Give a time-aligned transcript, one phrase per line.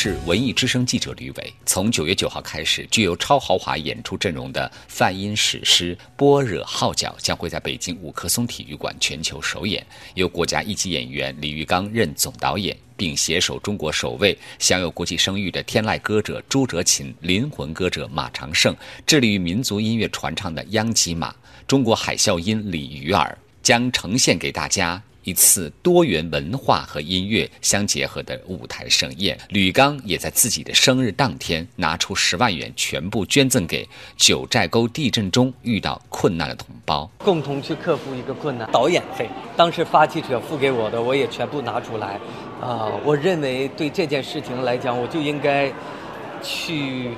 [0.00, 1.52] 是文艺之声记者吕伟。
[1.66, 21.34] 从九月九号开始，具有超豪华演出阵容的泛音史诗《般若号角》将会在北京五棵松体育馆全球首演，由国家一级演员李玉刚任总导演，并携手中国首位享有国际声誉的天籁歌者朱哲琴、灵魂歌者马长胜，致力于民族音乐传唱的央吉玛、
[21.66, 25.02] 中国海啸音李鱼儿，将呈现给大家。
[25.28, 38.66] 一次多元文化和音乐相结合的舞台盛宴，吕刚也在自己的生日当天拿出十万元，全部捐赠给九寨沟地震中遇到困难的同胞，共同去克服一个困难。
[38.72, 42.18] 导演费，当时发起者付给我的，我也全部拿出来。
[42.62, 45.70] 啊，我认为对这件事情来讲，我就应该
[46.42, 47.10] 去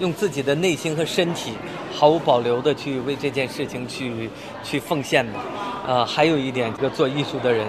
[0.00, 1.52] 用自己的内心和身体，
[1.94, 4.28] 毫无保留的去为这件事情去
[4.64, 5.40] 去奉献吧。
[5.86, 7.66] 呃，还有一点，这个做艺术的人，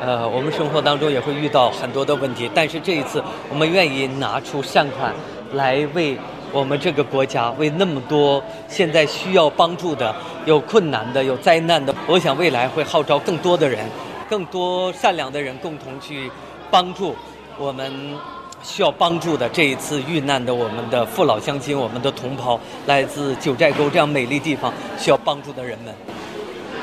[0.00, 5.14] 呃，我们生活当中也会遇到很多的问题，但是这一次，我们愿意拿出善款
[5.52, 6.18] 来为
[6.52, 13.88] 我们这个国家，为那么多现在需要帮助的、有困难的、有灾难的，我想未来会号召更多的人，
[14.28, 16.30] 更多善良的人共同去
[16.70, 17.14] 帮助
[17.56, 18.18] 我们
[18.64, 25.94] 需要帮助的这一次遇难的我们的父老乡亲、我们的同胞，来自九寨沟这样美丽地方需要帮助的人们。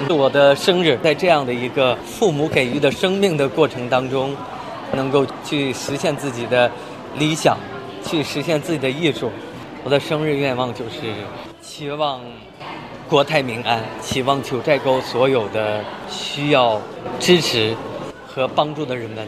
[0.07, 4.35] 是我的生日，在这样的一个父母给予的生命的过程当中，
[4.93, 6.69] 能够去实现自己的
[7.17, 7.57] 理想，
[8.05, 9.31] 去实现自己的艺术。
[9.83, 11.01] 我的生日愿望就是
[11.61, 12.21] 期望
[13.09, 16.79] 国泰民安，期望九寨沟所有的需要
[17.19, 17.75] 支持
[18.27, 19.27] 和帮助的人们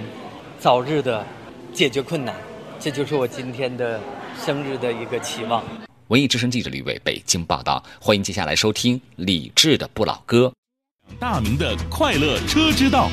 [0.60, 1.26] 早日的
[1.74, 2.36] 解决困难。
[2.80, 4.00] 这就是我今天的
[4.46, 5.64] 生日的一个期望。
[6.10, 10.52] 文艺之声记者吕伟北京报道，欢迎接下来收听李志的不老歌。
[11.20, 13.10] 大明的快乐车之道。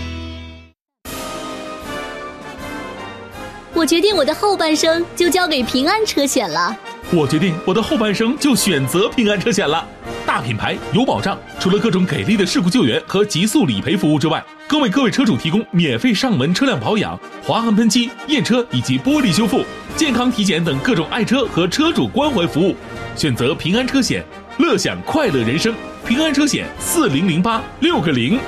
[3.72, 6.76] 我决定我的后半生就交给平安车险了。
[7.12, 9.84] 我决定我的后半生就选择平安车险了。
[10.24, 19.64] 大品牌有保障，除了各种给力的事故救援和极速理赔服务之外，更为各位车主提供免费上门车辆保养、划痕喷漆、验车以及玻璃修复、
[19.96, 22.76] 健康体检等各种爱车和车主关怀服务。
[23.16, 24.24] 选择平安车险，
[24.58, 25.74] 乐享快乐人生。
[26.06, 28.38] 平安车险四零零八六个零。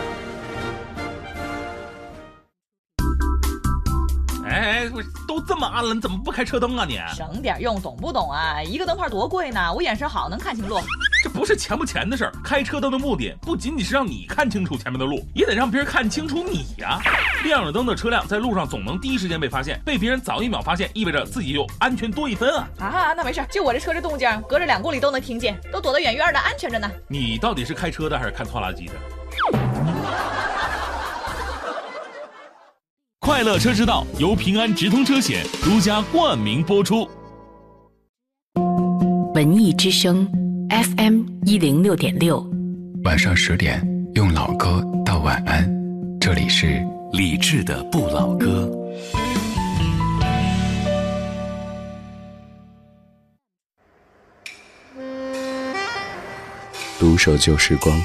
[5.26, 6.98] 都这么暗了，你怎么不开车灯啊你？
[7.16, 8.62] 省点用，懂不懂啊？
[8.62, 10.80] 一个灯泡多贵呢，我眼神好，能看清路。
[11.22, 17.00] 这不是钱不钱的事儿，开车灯的目的不仅仅是让你看清楚前面的路，也得让别人看清楚你呀。
[17.44, 22.68] 亮着灯的车辆在路上总能第一时间被发现，被别人早一秒发现，意味着自己就安全多一分啊！
[22.78, 26.90] 啊，那没事，就我这车这动静，隔着两公里都能听见，都躲得远远的，安全着呢。
[27.08, 28.94] 你到底是开车的还是看拖拉机的？
[33.24, 37.08] 快乐车之道由平安直通车险独家冠名播出。
[39.32, 40.28] 文艺之声
[40.68, 42.44] FM 一零六点六，
[43.04, 43.80] 晚上十点
[44.14, 45.72] 用老歌道晚安，
[46.20, 48.68] 这里是李志的不老歌。
[56.98, 57.96] 独守旧时光，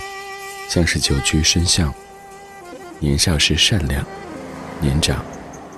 [0.70, 1.92] 像是久居深巷。
[3.00, 4.06] 年少时善良，
[4.80, 5.26] 年长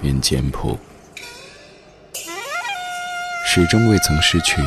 [0.02, 0.78] 愿简朴，
[3.46, 4.62] 始终未曾失去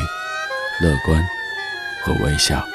[0.81, 1.23] 乐观
[2.03, 2.65] 和微笑。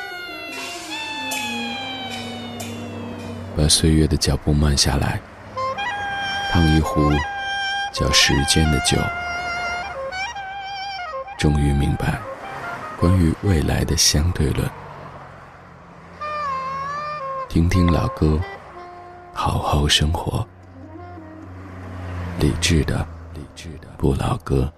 [3.56, 5.20] 把岁月的脚步慢下来，
[6.52, 7.10] 烫一壶
[7.92, 8.96] 叫时间的酒，
[11.36, 12.20] 终于明白
[13.00, 14.70] 关于未来的相对论。
[17.48, 18.40] 听听老歌，
[19.34, 20.46] 好好生活。
[22.40, 23.04] 理智的，
[23.34, 24.72] 理智的不老歌，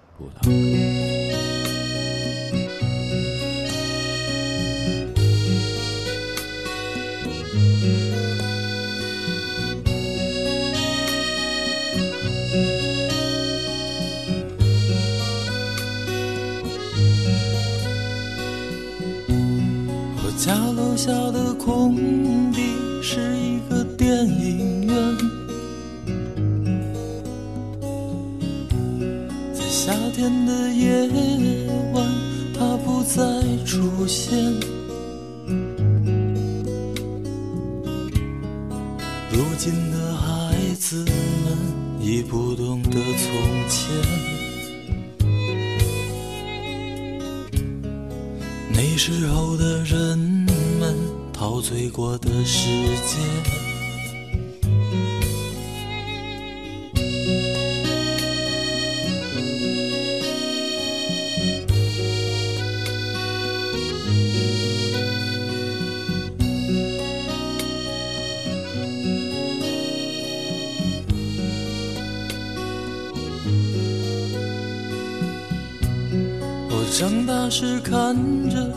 [77.83, 78.15] 看
[78.49, 78.73] 着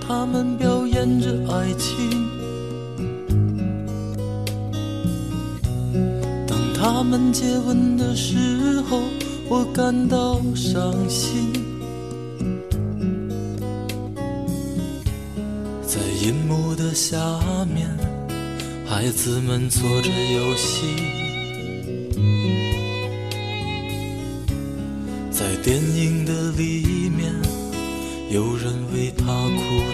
[0.00, 2.28] 他们表演着爱情，
[6.46, 9.02] 当他们接吻的时候，
[9.48, 11.52] 我感到伤心。
[15.86, 17.18] 在银幕的下
[17.74, 17.88] 面，
[18.86, 20.86] 孩子们做着游戏。
[25.30, 27.32] 在电影的里面，
[28.32, 29.91] 有人为他哭。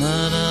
[0.00, 0.47] 啦啦啦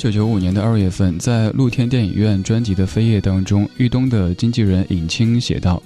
[0.00, 5.82] 九九五年的二月份，在露天电影院专辑的扉页当中，玉东的经纪人尹清写道：“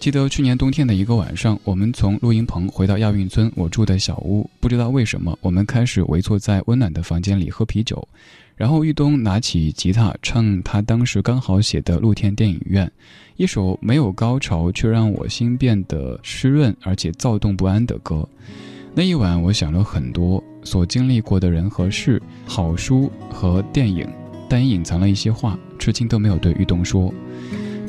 [0.00, 8.08] 记得去年冬天的一个晚上，我们从录音棚回到亚运村我住的小屋，不知道为什么，我们开始围坐在温暖的房间里喝啤酒。
[8.56, 12.84] 然后玉东拿起吉他唱他当时刚好写的《露天电影院》，
[13.36, 18.28] 一首没有高潮却让我心变得湿润而且躁动不安的歌。
[18.92, 24.08] 那一晚，我想了很多。”所经历过的人和事，好书和电影，
[24.48, 27.12] 但也隐藏了一些话，至今都没有对玉东说。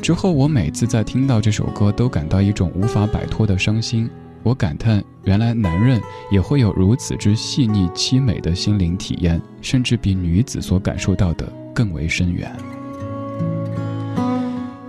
[0.02, 4.08] 之后，我每次在听到这首歌，都感到一种无法摆脱的伤心。
[4.42, 5.98] 我感叹，原来男人
[6.30, 12.54] 也会有如此之细腻凄美的心灵体验，甚至比女子所感受到的更为深远。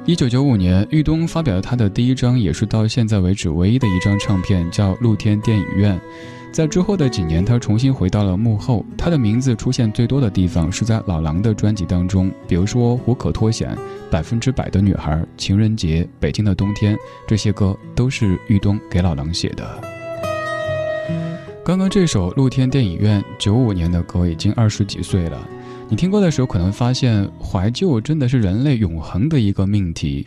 [0.06, 5.96] 一九九五年，玉东发表了他的第一张，也是到现在为止唯一的一张唱片，叫《露天电影院》。
[6.56, 8.86] 在之后的几年，他重新回到了幕后。
[8.98, 13.76] 他的名字出现最多的地方是在老狼的专辑当中，比如说《无可脱险》
[14.10, 16.96] 《百分之百的女孩》《情人节》《北京的冬天》，
[17.28, 19.82] 这些歌都是玉东给老狼写的。
[21.66, 25.46] 刚刚这首《露天电影院》九五年的歌，已经二十几岁了。
[25.90, 30.26] 你听歌的时候，可能发现怀旧真的是人类永恒的一个命题。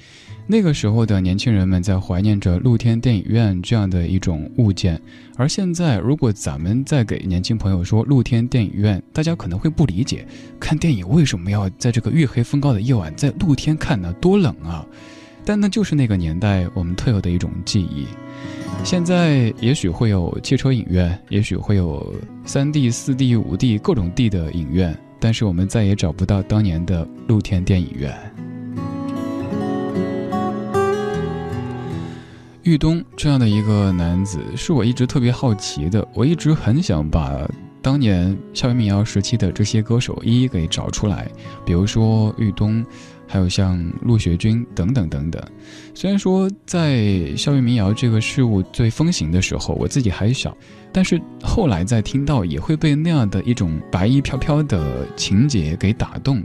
[0.51, 4.99] 那个时候的年轻人们在怀念着露天电影院这样的一种物件，
[5.37, 10.27] 而现在，如果咱们再给年轻朋友说露天电影院，大家可能会不理解，
[10.59, 14.11] 看电影为什么要在这个月黑风高的夜晚在露天看呢？
[14.23, 14.87] 多冷啊！
[15.45, 18.07] 但那就是那个年代我们特有的一种记忆。
[18.83, 22.15] 现在也许会有汽车影院，也许会有
[22.47, 28.15] 三 D、四 D、五 D 各种 D 的影院，但是我们再也找不到当年的露天电影院。
[32.69, 36.07] 玉东这样的一个男子，是我一直特别好奇的。
[36.13, 37.49] 我一直很想把
[37.81, 41.27] 当年校园民谣时期的这些歌手一一给找出来，
[41.65, 42.85] 比如说玉东，
[43.27, 45.43] 还有像陆学军等等等等。
[45.95, 50.55] 虽然说在校园民谣这个事物最风行的时候，我自己还小，
[50.93, 56.45] 但是后来在听到也会被那样的一种白衣飘飘的情节给打动。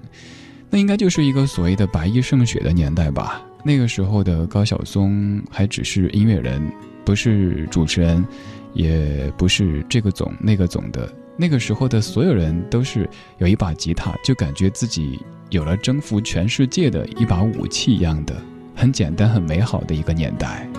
[0.70, 3.44] 那应该就是一个所谓的白衣胜雪的年代吧。
[3.64, 6.62] 那个时候的高晓松还只是音乐人，
[7.06, 8.26] 不是主持人，
[8.74, 11.10] 也不是这个总那个总的。
[11.36, 18.36] 那个时候的所有人都是有一把吉他，就感觉自己有了征服全世界的一把武器一样的，
[18.76, 20.70] 很简单、很美好的一个年代。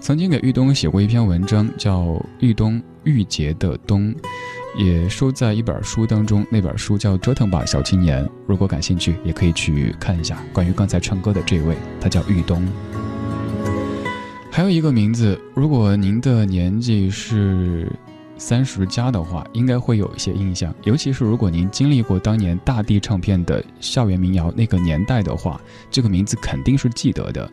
[0.00, 2.00] 曾经给玉东写过一篇文章，叫
[2.40, 4.12] 《玉东玉洁的冬》，
[4.76, 6.46] 也收在一本书当中。
[6.50, 8.24] 那本书叫《折腾吧，小青年》。
[8.46, 10.42] 如果感兴趣，也可以去看一下。
[10.52, 12.66] 关于刚才唱歌的这位，他叫玉东。
[14.50, 17.90] 还有一个名字，如果您的年纪是。
[18.38, 25.60] 三十加的话，应该会有一些印象，尤其是如果您经历过当年大地唱片的校园民谣那个年代的话，
[25.92, 27.48] 这个名字肯定是记得的。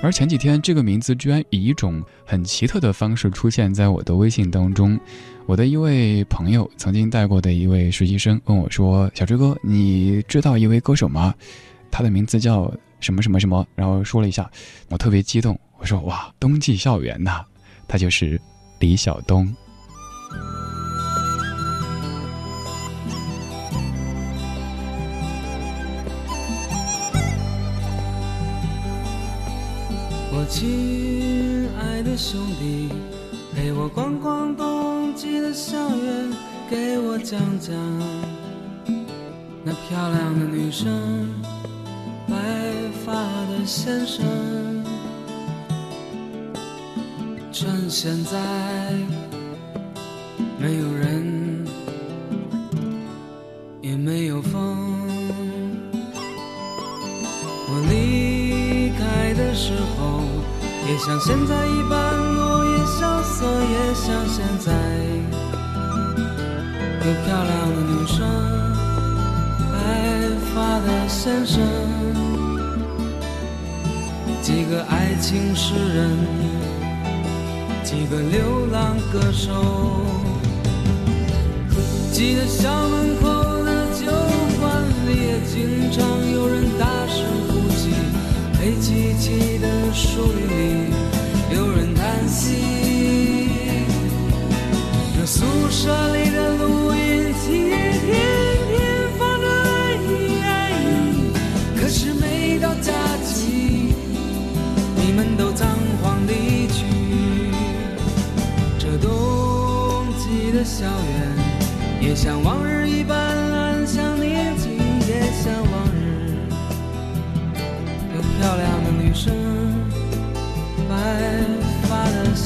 [0.00, 5.00] 而前几天，这个名字居然以一种很奇特的方式出现在我的微信当中。
[5.48, 11.34] 我的一位朋友，曾经带过的一位实习生问我说：“小追哥，你知道一位歌手吗？
[11.90, 14.50] 他的名字叫什么什么什么？”然后说了一下，
[14.90, 17.42] 我特别激动，我说：“哇，冬季校园呐，
[17.88, 18.38] 他就是
[18.78, 19.48] 李晓东。”
[30.30, 32.90] 我亲爱的兄弟，
[33.60, 36.32] 陪我逛逛冬季的校园，
[36.70, 37.74] 给我讲讲
[39.64, 41.28] 那漂亮的女生，
[42.28, 42.36] 白
[43.04, 43.12] 发
[43.50, 44.24] 的先生。
[47.50, 48.38] 趁现在
[50.60, 51.66] 没有人，
[53.82, 54.78] 也没有风，
[57.66, 60.22] 我离开的时候。
[60.90, 62.17] 也像现在一般
[63.38, 64.72] 萧瑟，也像现在
[67.06, 68.18] 有漂亮的女生，
[69.70, 69.76] 白
[70.52, 71.62] 发的先生，
[74.42, 76.18] 几个爱情诗人，
[77.84, 79.52] 几个流浪歌手，
[82.10, 84.06] 记得校门口的酒
[84.58, 87.94] 馆里也经常有人大声哭泣。
[88.60, 90.92] 黑漆漆的树林里，
[91.54, 92.56] 有人叹息。
[95.16, 98.10] 这宿舍里的录音机天
[98.68, 98.78] 天
[99.18, 101.32] 放着爱你爱你，
[101.80, 102.92] 可是每到假
[103.24, 103.94] 期，
[104.96, 105.68] 你们都仓
[106.02, 106.84] 皇离去。
[108.78, 111.36] 这冬季的校园，
[112.00, 114.78] 也像往日一般安详宁静，
[115.08, 116.36] 也像往日，
[118.12, 118.22] 更。
[118.38, 118.77] 漂亮，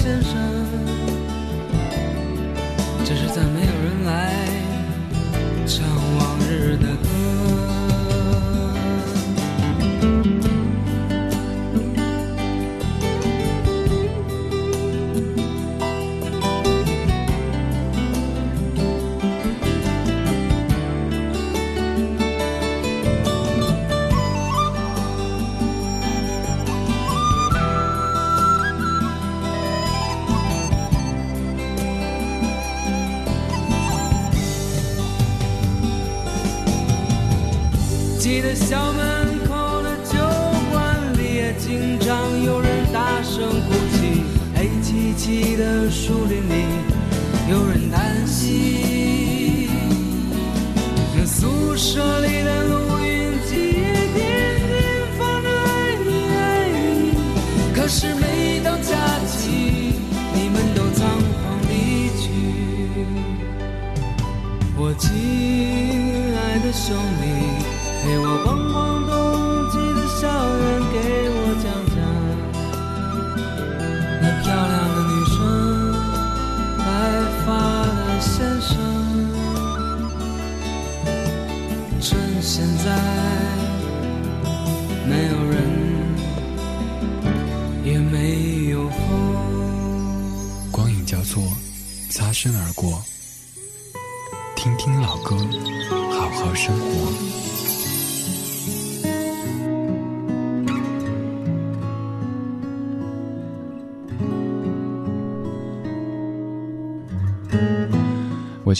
[0.02, 0.35] 先生，
[3.04, 3.44] 这是在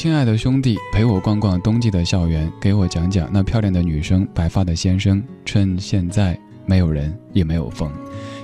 [0.03, 5.23] 亲爱的兄弟，陪我逛逛冬季的校园，给我讲讲那漂亮的女生、白发的先生。
[5.45, 7.89] 趁现在没有人，也没有风。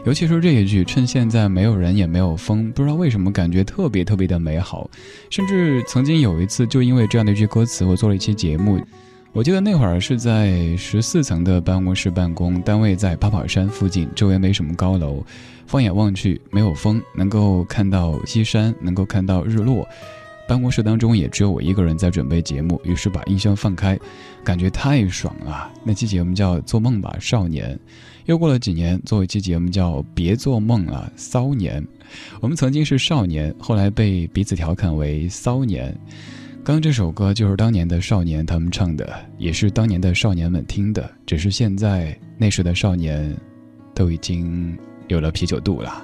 [0.06, 4.88] 尤其是这一句“趁现在没有人也没有风”，不知道为什么感觉特别特别的美好。
[5.30, 8.80] 甚至曾经有一次，就因为这样的一句歌词，我做了一期节目。
[9.32, 15.24] 我记得那会儿是在十四层的办公室办公，单位在八宝山附近，周围没什么高楼，
[15.66, 19.84] 放眼望去没有风，能够看到西山，能够看到日落。
[20.48, 23.98] 办公室当中也只有我一个人在准备节目，于是把音箱放开，
[24.42, 25.70] 感觉太爽了。
[25.84, 27.76] 那期节目叫《做梦吧，少年》。
[28.24, 31.82] 又过了几年，做一期节目叫《别做梦了，骚年》。
[32.40, 35.94] 我们曾经是少年，后来被彼此调侃为骚年。
[36.64, 41.10] 刚这首歌就是当年的少年他们唱的，也是当年的少年们听的。
[41.26, 43.36] 只是现在那时的少年，
[43.94, 44.76] 都已经
[45.08, 46.02] 有了啤酒肚了。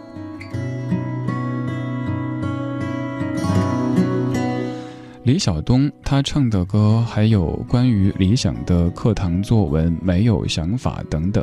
[5.25, 11.43] 李晓东他唱的歌还有关于理想的课堂作文、没有想法等等。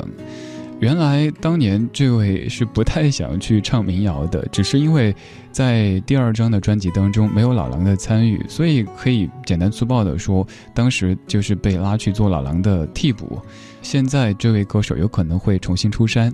[0.80, 5.16] 原来当年这位是不太想去唱民谣的，只是因为
[5.52, 10.46] 在第二张的专辑当中没有老狼的参与，所以可以简单粗暴的说，
[10.76, 13.40] 当时就是被拉去做老狼的替补。
[13.82, 16.32] 现在这位歌手有可能会重新出山，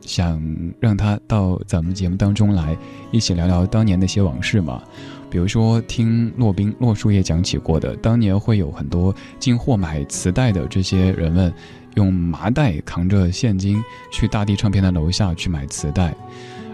[0.00, 0.42] 想
[0.80, 2.74] 让他到咱们节目当中来，
[3.10, 4.82] 一起聊聊当年那些往事嘛。
[5.30, 11.52] 比如说，听骆宾、骆树叶讲起过的，当年会有很多进货买磁带的这些人们，
[11.94, 16.14] 用麻袋扛着现金去大地唱片的楼下去买磁带。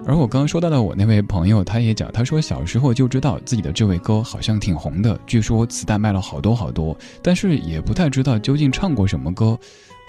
[0.06, 9.58] 而我刚刚说到的我那位朋友，他也讲，他说小时候就知道自己的这位歌好像挺红的，据说磁带卖了好多好多，但是也不太知道究竟唱过什么歌。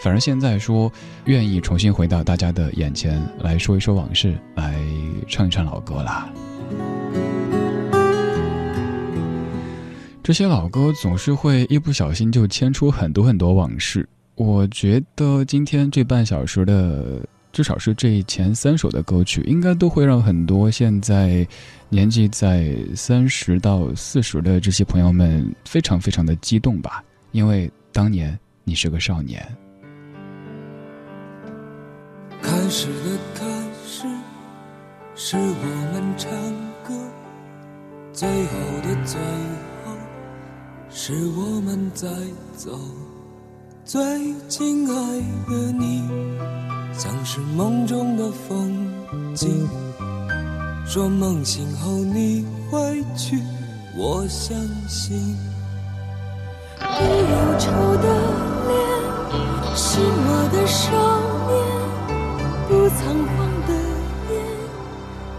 [0.04, 0.92] 反而现在说
[1.24, 4.76] 愿意重新回到大家的眼前来说一说往事，来
[5.30, 6.30] 唱一唱老歌啦。
[10.26, 14.10] 这些老歌总是会一不小心就牵出很多很多往事。
[14.34, 17.22] 我觉得今天这半小时的，
[17.54, 21.48] 至少是这前三首的歌曲，应该都会让很多现在
[21.90, 29.48] 年纪在三十到四十的这些朋友们非常非常的激动吧，因为当年你是个少年。
[32.42, 33.46] 开始的开
[33.86, 34.08] 始，
[35.14, 36.32] 是我们唱
[36.84, 36.96] 歌；
[38.12, 39.65] 最后的最后。
[40.98, 42.08] 是我们在
[42.56, 42.72] 走，
[43.84, 44.02] 最
[44.48, 44.96] 亲爱
[45.46, 46.02] 的你，
[46.98, 48.90] 像是梦中的风
[49.36, 49.68] 景。
[50.88, 53.42] 说梦醒后你会去，
[53.98, 55.18] 我相信。
[56.80, 58.08] 你忧愁的
[58.66, 58.74] 脸，
[59.76, 60.96] 是我的少
[61.50, 61.54] 年，
[62.70, 63.04] 不仓
[63.36, 63.36] 皇
[63.68, 63.74] 的
[64.32, 64.34] 眼，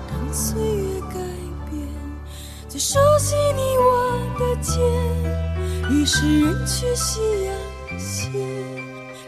[0.07, 1.15] 当岁月改
[1.71, 1.81] 变，
[2.69, 5.06] 最熟悉你我的肩。
[6.07, 8.31] 于是人去夕阳斜，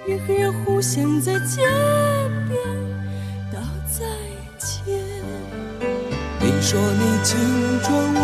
[0.06, 1.66] 人和人互相在街
[2.46, 2.56] 边
[3.52, 3.58] 道
[3.90, 4.06] 再
[4.58, 4.94] 见。
[6.38, 7.36] 你说你青
[7.82, 8.16] 春无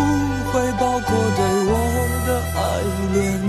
[0.52, 1.72] 悔，包括对我
[2.28, 2.58] 的爱
[3.12, 3.42] 恋。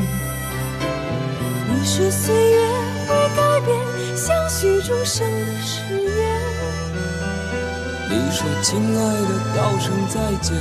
[1.70, 2.68] 你说岁月
[3.06, 3.78] 会改变
[4.18, 6.18] 相许终生的誓言。
[8.10, 10.58] 你说亲爱的，道声再见。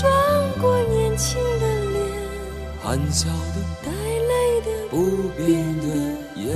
[0.00, 0.10] 转
[0.58, 1.77] 过年轻的。
[2.88, 5.46] 含笑的，带泪的，不变
[5.76, 5.86] 的
[6.36, 6.46] 眼。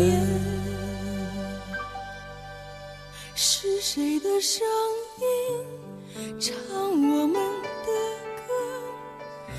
[3.35, 4.67] 是谁的声
[5.21, 6.57] 音唱
[6.89, 7.91] 我们的
[8.49, 8.51] 歌？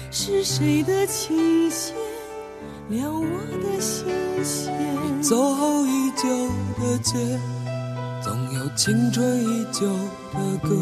[0.09, 1.93] 是谁的琴弦
[2.89, 4.07] 撩我的心
[4.43, 5.21] 弦？
[5.21, 6.27] 走后已久
[6.81, 7.39] 的街，
[8.23, 9.85] 总有青春依旧
[10.33, 10.75] 的歌，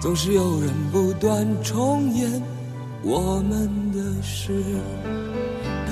[0.00, 2.59] 总是有人不断重演。
[3.02, 4.52] 我们的事，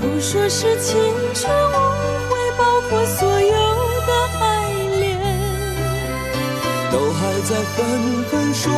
[0.01, 0.95] 都说是青
[1.35, 1.73] 春无
[2.29, 3.49] 悔，包括所有
[4.07, 4.45] 的爱
[5.01, 5.17] 恋，
[6.93, 7.79] 都还在纷
[8.25, 8.71] 纷说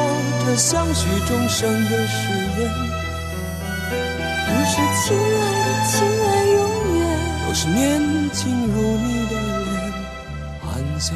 [0.47, 2.71] 着相许终生的誓言。
[4.47, 6.59] 都说亲爱的，亲爱永
[6.99, 7.01] 远，
[7.49, 7.79] 都是年
[8.33, 8.39] 轻
[8.69, 9.33] 如你的
[9.65, 9.71] 脸，
[10.61, 11.15] 含笑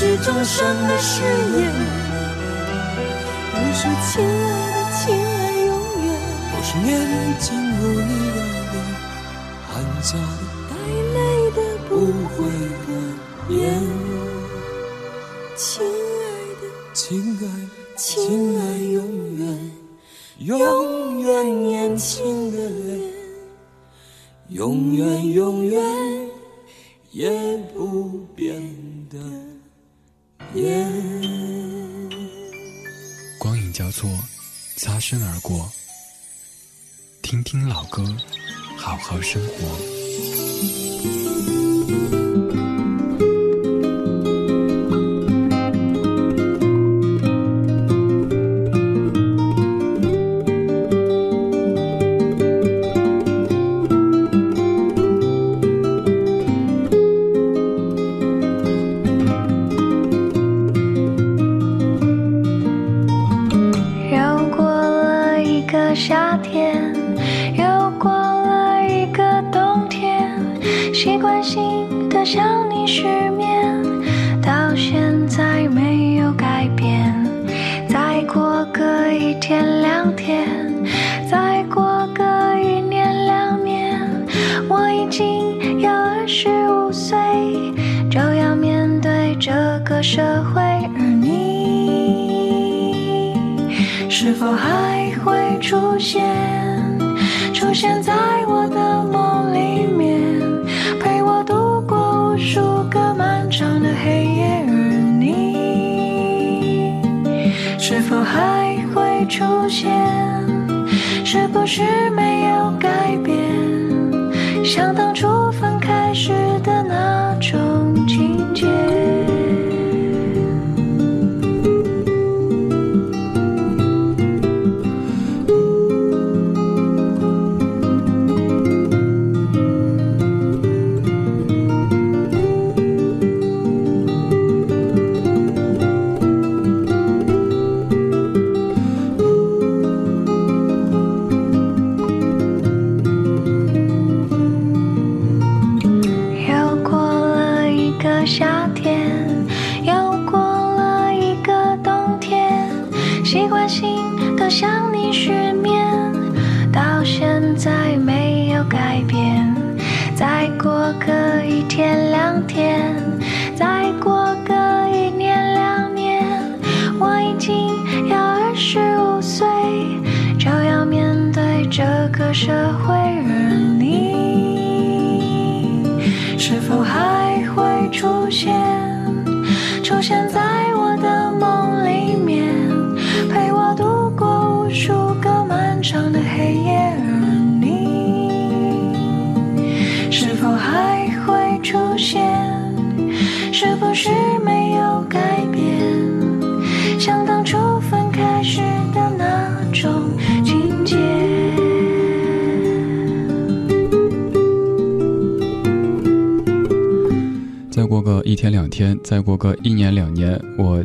[0.00, 1.60] 着相许终生的誓言。
[3.52, 5.28] 你说亲爱的，亲爱
[5.66, 5.70] 永
[6.06, 6.08] 远，
[6.50, 6.88] 都是年
[7.38, 7.44] 轻
[7.76, 8.38] 如你的
[8.72, 8.74] 脸，
[9.68, 9.70] 含
[10.02, 10.22] 下的
[10.70, 10.72] 带
[11.12, 11.18] 泪
[11.50, 11.92] 的不
[12.28, 12.38] 悔
[12.86, 12.90] 的
[13.54, 13.60] 言。
[15.54, 16.24] 亲爱
[16.62, 16.62] 的，
[16.94, 19.70] 亲爱的，亲爱永远，
[20.38, 23.12] 永远年轻的脸，
[24.48, 25.78] 永远永远
[27.10, 27.30] 也
[27.74, 28.62] 不变
[29.10, 29.18] 的
[33.38, 34.10] 光影交错，
[34.76, 35.70] 擦身而过。
[37.22, 38.04] 听听老歌，
[38.76, 41.19] 好好生活。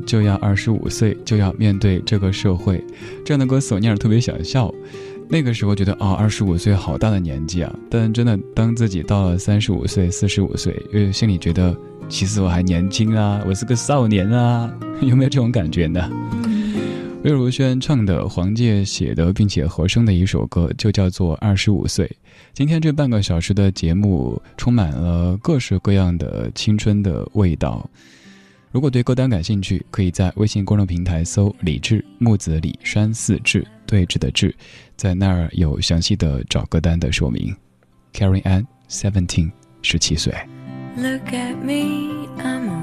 [0.05, 2.83] 就要二十五岁，就要面对这个社会。
[3.23, 4.73] 这样的歌词我念着特别想笑。
[5.27, 7.75] 那个时候觉得啊，二十五岁好大的年纪啊！
[7.89, 11.75] 但真的，当自己到了三十五岁、四十五岁，又心里觉得，
[12.07, 16.07] 其实我还年轻啊，我是个少年啊， 有没有这种感觉呢？
[17.23, 22.05] 魏如萱唱的，黄玠写的，并且和声的一首歌，就叫做《二十五岁》。
[22.53, 27.89] 今天这半个小时的节目，充满了各式各样的青春的味道。
[28.75, 34.53] 如果对歌单感兴趣，可以在微信公众平台搜“李志木子李山寺志对峙的志”，
[34.97, 37.55] 在那儿有详细的找歌单的说明。
[38.11, 39.49] Carrie Ann Seventeen，
[39.81, 40.33] 十七岁。
[40.97, 42.74] Look at me, I'm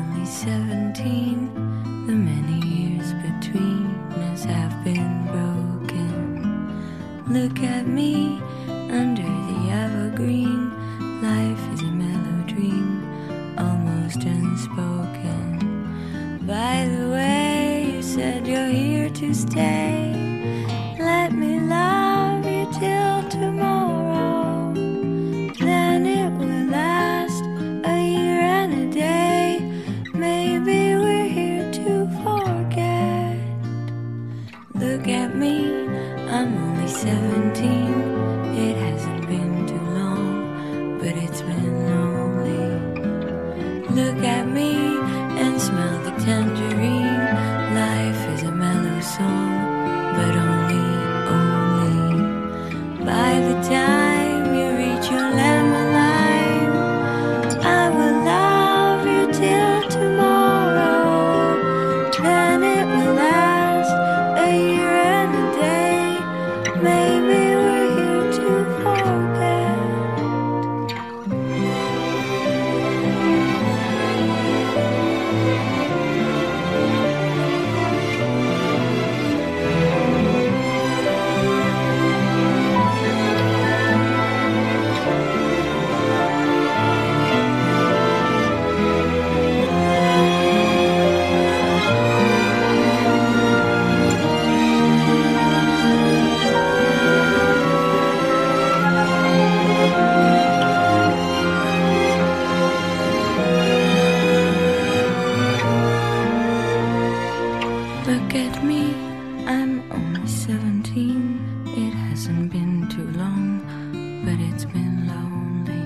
[114.32, 115.84] but it's been lonely.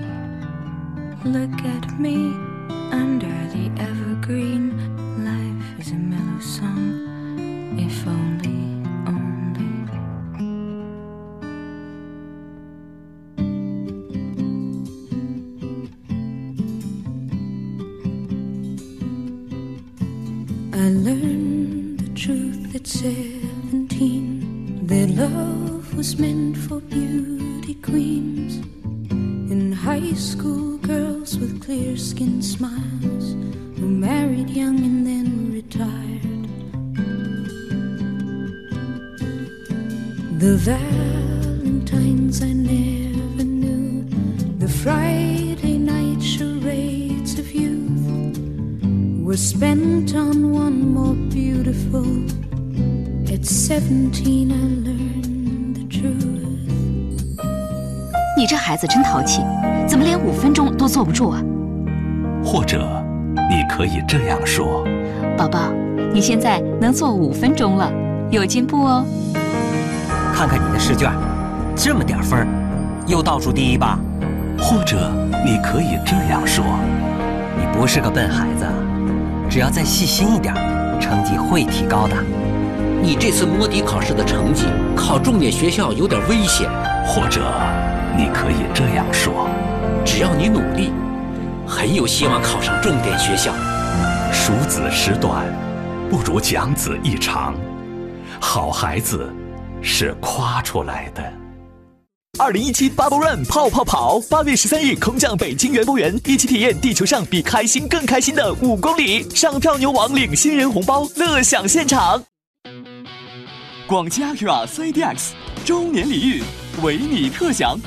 [1.25, 2.33] Look at me
[2.91, 4.65] under the evergreen.
[5.25, 8.56] Life is a mellow song, if only,
[66.79, 67.91] 能做五分钟了，
[68.29, 69.05] 有进步哦。
[70.33, 71.11] 看看你的试卷，
[71.75, 72.47] 这么点分儿，
[73.07, 73.99] 又倒数第一吧？
[74.59, 75.11] 或者，
[75.45, 76.63] 你可以这样说：
[77.57, 78.65] 你不是个笨孩子，
[79.49, 80.53] 只要再细心一点，
[80.99, 82.15] 成绩会提高的。
[83.01, 86.69] 你这次摸底考试的成绩，考重点学校有点危险。
[87.05, 87.41] 或者，
[88.17, 89.47] 你可以这样说：
[90.03, 90.91] 只要你努力，
[91.65, 93.51] 很有希望考上重点学校。
[94.31, 95.45] 数子时短，
[96.09, 97.53] 不如讲子一场。
[98.39, 99.29] 好孩子
[99.81, 101.33] 是夸出来的。
[102.39, 109.27] 二零一七 Bubble Run 泡泡跑，八月十三日空降北京园博园，一起体验地球上比开心更开心的五公里。
[109.31, 112.23] 上票牛王领新人红包，乐享现场。
[113.87, 115.31] 广汽 Acura CDX
[115.65, 116.43] 周年礼遇，
[116.83, 117.77] 为你特享，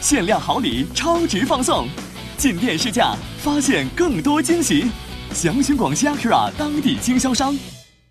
[0.00, 1.88] 限量好礼超值放送，
[2.36, 4.90] 进店试驾，发现更多惊喜。
[5.32, 7.54] 详询广西 Acura 当地经销商。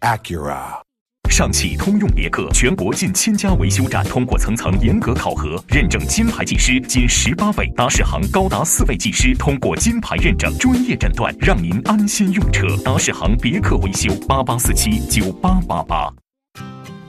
[0.01, 0.81] Acura。
[1.29, 12.65] 上汽通用别克全国近千家维修站通过层层严格考核，认证金牌技师仅十八位，达世行高达四位技师通过金牌认证，专业诊断，让您安心用车。
[12.83, 16.09] 达世行别克维修八八四七九八八八。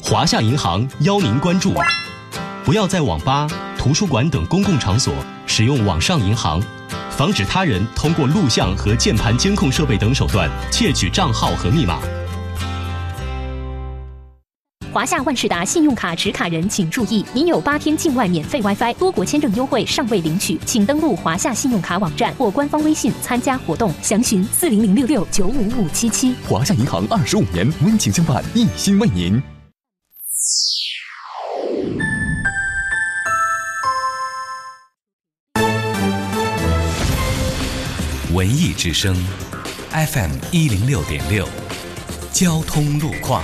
[0.02, 1.72] 华夏银行邀您关注：
[2.64, 3.46] 不要在网吧、
[3.78, 5.14] 图书馆等公共场所
[5.46, 6.60] 使用网上银行，
[7.10, 12.00] 防止他人通过录像和键盘监控设备等手段窃取账号和密码。
[14.90, 26.34] 华夏万事达信用卡持卡人请注意，您有八天境外免费 WiFi 多国签证优惠尚未领取，请登录华夏信用卡网站或官方微信参加活动，详询四零零六六九五五七七。
[26.48, 29.40] 华夏银行二十五年温情相伴，一心为您。
[38.38, 39.16] 文艺之声
[39.90, 41.44] ，FM 一零六点六，
[42.32, 43.42] 交通路况。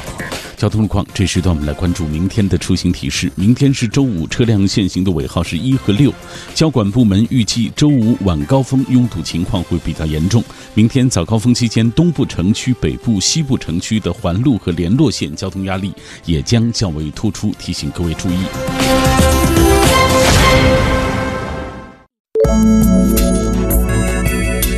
[0.56, 3.28] 交通路况，这时段我们来关注明天的出行提示。
[3.34, 6.14] 明天是周五，车辆限行的尾号是一和六。
[6.54, 10.44] 交管部门预计周五晚高峰拥堵情况会比较严重。
[10.74, 15.92] 明天早高峰期间，东部城区、北部、西部城区的环路和联络线交通压力
[16.24, 18.44] 也将较为突出，提醒各位注意。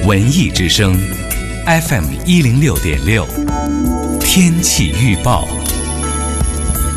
[0.07, 0.97] 文艺之声
[1.66, 3.27] ，FM 一零六点六，
[4.21, 5.49] 天气预报。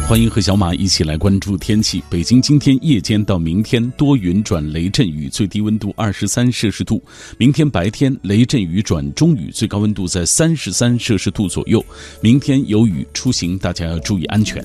[0.08, 2.04] 欢迎和小马一起来关注天气。
[2.08, 7.04] 北京今天夜间到明天多云转雷阵雨，最低温度二十三摄氏度。
[7.40, 11.84] 明天白天雷阵雨转中雨，最高温度在三十三摄氏度左右。
[12.22, 14.64] 明天有雨，出行大家要注意安全。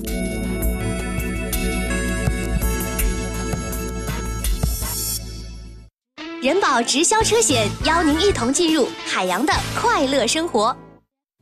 [6.45, 10.77] 人保直销车险邀您一同进入海洋的快乐生活。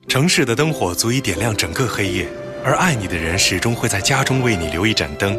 [0.08, 2.26] 城市的灯火足以点亮整个黑夜。
[2.63, 5.38] 而爱你的人始终会在家中为你留一盏灯。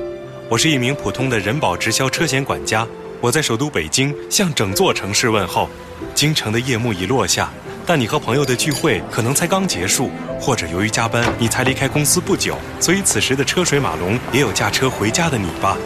[0.50, 2.86] 我是一名普通的人保直销车险管家，
[3.22, 5.66] 我在首都北京向整座城市问候。
[6.14, 7.50] 京城的夜幕已落下，
[7.86, 15.78] 但你和朋友的聚会可能才刚结束，或者由于加班你才离开公司不久，所以此时的车水马龙也有驾车回家的你吧。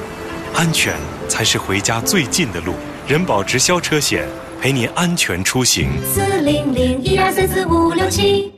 [0.53, 0.97] 安全
[1.29, 2.75] 才是回家最近的路。
[3.09, 4.29] 人保直销车险
[4.61, 5.89] 陪您安全出行。
[6.05, 8.53] 四零零一二三四五六七。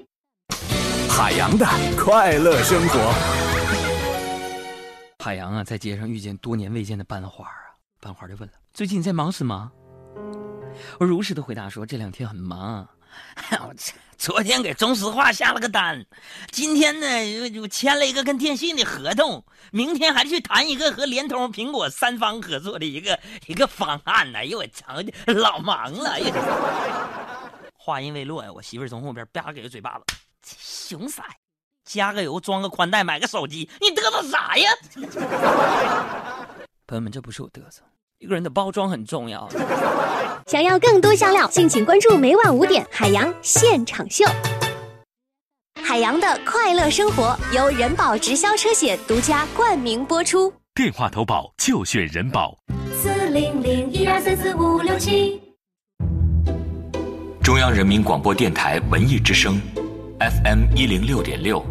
[1.09, 1.65] 海洋的
[1.97, 3.13] 快乐生活。
[5.21, 9.71] 海洋啊，在街上遇见多年未见的班花啊，班花就问了：“最近在忙什么？”
[10.99, 12.89] 我如实的回答说：“这两天很忙。
[13.53, 13.73] 我
[14.21, 16.05] 昨天给中石化下了个单，
[16.51, 17.07] 今天呢
[17.59, 24.41] 我签了一个跟电信的合同，明天还去谈一个和联通、苹果三方合作的一个 一个方案呢。
[24.41, 24.93] 哎呦我操，
[25.25, 26.11] 老忙了！
[26.11, 26.21] 哎，
[27.79, 30.05] 话音未落呀，我媳妇从后边啪给个嘴巴子。
[30.45, 31.23] 熊色，
[31.87, 34.71] 加个油，装个宽带，买个手机，你嘚瑟啥呀？
[36.87, 37.81] 朋友们，这不是我嘚瑟，
[38.21, 39.49] 一个人的包装很重要。
[40.47, 44.27] 想要更多香料，敬请关注每晚五点海洋现场秀。
[45.83, 50.53] 海洋的快乐生活由人保直销车险独家冠名播出。
[50.75, 52.55] 电话投保就选人保。
[53.03, 55.41] 四零零一二三四五六七。
[57.43, 59.59] 中央人民广播电台文艺之声。
[60.21, 61.65] FM 一零六点六，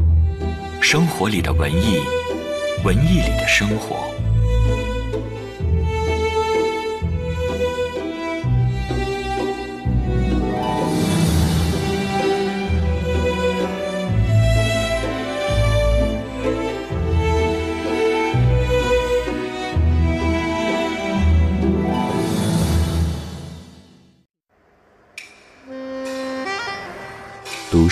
[0.82, 2.02] 生活里的文艺，
[2.84, 4.10] 文艺里的生活。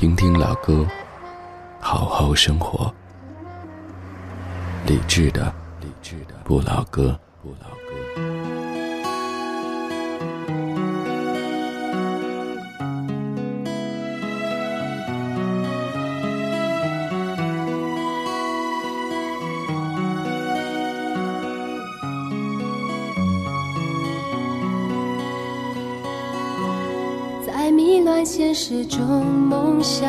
[0.00, 0.86] 听听老歌，
[1.78, 2.90] 好好生活。
[4.86, 7.69] 理智的，理智的不老歌，不老
[28.60, 30.06] 乱现实中，梦想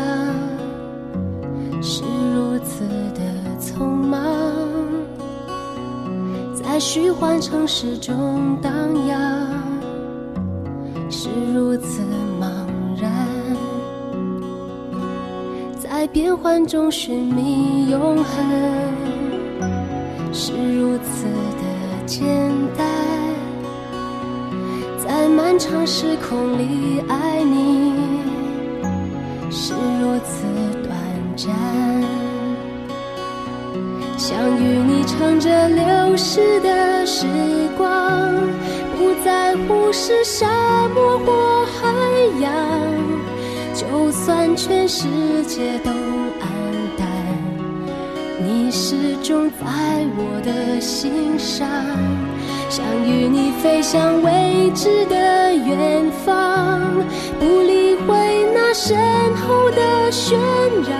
[1.81, 2.03] 是
[2.35, 2.83] 如此
[3.15, 3.21] 的
[3.61, 4.19] 匆忙；
[6.53, 8.73] 在虚幻城市中荡
[9.07, 9.47] 漾，
[11.09, 12.01] 是如此
[12.41, 12.45] 茫
[13.01, 13.09] 然；
[15.79, 18.35] 在变幻中寻觅永恒，
[20.34, 21.63] 是如此的
[22.05, 22.28] 简
[22.78, 22.86] 单。
[24.99, 27.80] 在漫长时空里爱你，
[29.99, 30.45] 如此
[30.83, 30.95] 短
[31.35, 31.51] 暂。
[34.17, 37.25] 想与你乘着流逝的时
[37.77, 38.31] 光，
[38.95, 41.89] 不在乎是沙漠或海
[42.39, 42.51] 洋，
[43.73, 45.07] 就算全世
[45.47, 46.45] 界都黯
[46.97, 47.07] 淡，
[48.39, 51.67] 你始终在我的心上。
[52.72, 56.80] 想与你飞向未知的远方，
[57.38, 58.97] 不理会那身
[59.36, 60.38] 后的喧
[60.89, 60.97] 嚷。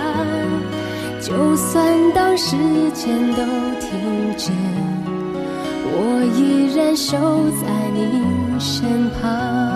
[1.18, 1.82] 就算
[2.14, 2.56] 当时
[2.92, 3.42] 间都
[3.80, 4.50] 停止，
[5.94, 7.16] 我依然守
[7.62, 8.22] 在你
[8.60, 9.71] 身旁。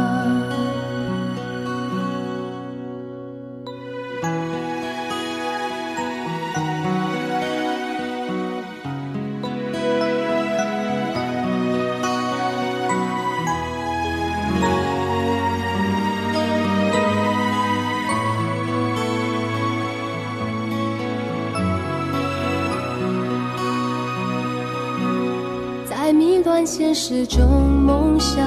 [26.66, 28.44] 现实中梦想，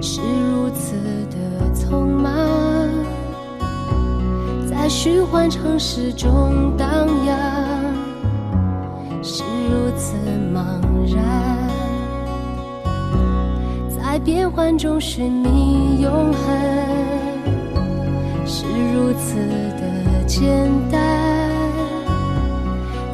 [0.00, 0.96] 是如此
[1.30, 1.36] 的
[1.74, 2.32] 匆忙，
[4.66, 6.88] 在虚幻城市中荡
[7.26, 7.38] 漾，
[9.22, 10.16] 是如此
[10.54, 10.80] 茫
[11.14, 11.22] 然，
[13.94, 16.42] 在变幻中寻觅永恒，
[18.46, 18.64] 是
[18.94, 19.36] 如此
[19.78, 20.48] 的简
[20.90, 20.98] 单。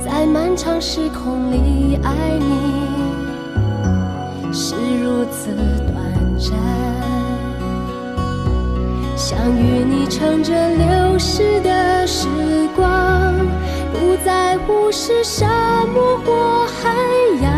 [0.04, 2.10] 在漫长时空里爱
[2.40, 3.07] 你，
[5.18, 5.50] 如此
[5.88, 5.96] 短
[6.38, 6.56] 暂。
[9.16, 12.28] 想与你乘着流逝的时
[12.76, 13.34] 光，
[13.92, 16.94] 不在乎是沙漠或海
[17.42, 17.50] 洋。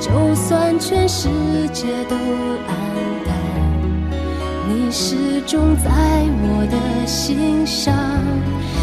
[0.00, 1.28] 就算全世
[1.72, 2.74] 界都黯
[3.24, 3.32] 淡，
[4.68, 5.90] 你始终在
[6.42, 7.94] 我的心上。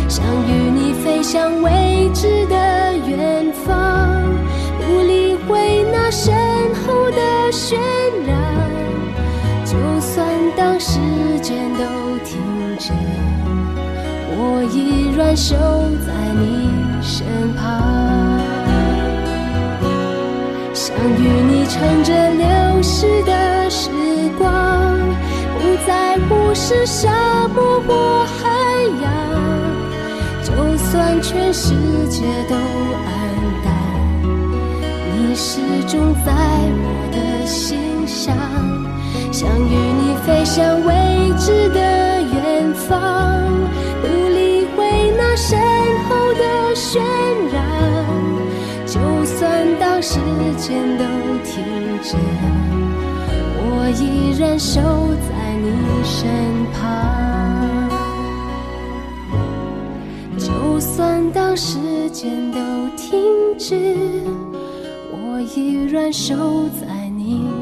[0.07, 2.55] 想与你飞向未知的
[3.05, 4.23] 远方，
[4.79, 5.18] 不理
[5.49, 6.33] 为那身
[6.75, 7.75] 后的渲
[8.25, 8.37] 染。
[9.65, 10.25] 就算
[10.55, 10.99] 当时
[11.41, 11.83] 间都
[12.23, 12.39] 停
[12.79, 12.91] 止，
[14.31, 15.55] 我依然守
[16.05, 16.69] 在你
[17.01, 18.39] 身旁。
[20.73, 21.21] 想与
[21.51, 23.89] 你乘着流逝的时
[24.37, 24.97] 光，
[25.59, 28.49] 不在乎是沙漠或海
[29.01, 29.05] 洋。
[30.43, 31.73] 就算全世
[32.09, 33.07] 界都黯
[33.63, 33.67] 淡，
[35.29, 37.77] 你始终在我的心
[38.07, 38.35] 上。
[39.31, 43.45] 想与你飞向未知的远方，
[44.01, 45.59] 不理会那身
[46.05, 46.97] 后的喧
[47.53, 47.61] 嚷。
[48.87, 50.17] 就算当时
[50.57, 51.05] 间都
[51.45, 51.63] 停
[52.01, 52.17] 止，
[53.61, 54.81] 我依然守
[55.29, 55.29] 在
[55.61, 55.69] 你
[56.03, 56.25] 身
[56.73, 56.81] 旁。
[60.39, 62.57] 就算当时间都
[62.97, 63.21] 停
[63.59, 63.75] 止，
[65.59, 67.58] 依然守在你。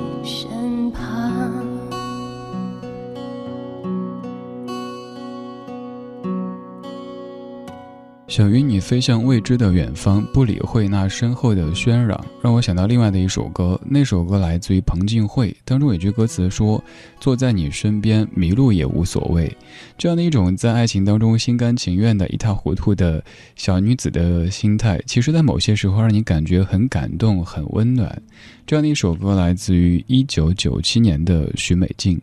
[8.38, 13.82] 想与你飞向未知的远方，不理会那身后的喧嚷，让我想到另外的一首歌。
[13.84, 16.84] 那首歌来自于彭靖惠，当中有句歌词说
[17.20, 19.52] ：“坐在你身边，迷路也无所谓。”
[19.98, 23.24] 这样的一种在爱情当中心甘情愿的一塌糊涂的
[23.56, 28.22] 小女子的心态，其实，在某些时候让你感觉很感动、很温暖。
[28.68, 32.20] 这样的一首歌来自于一九九七年的许美静。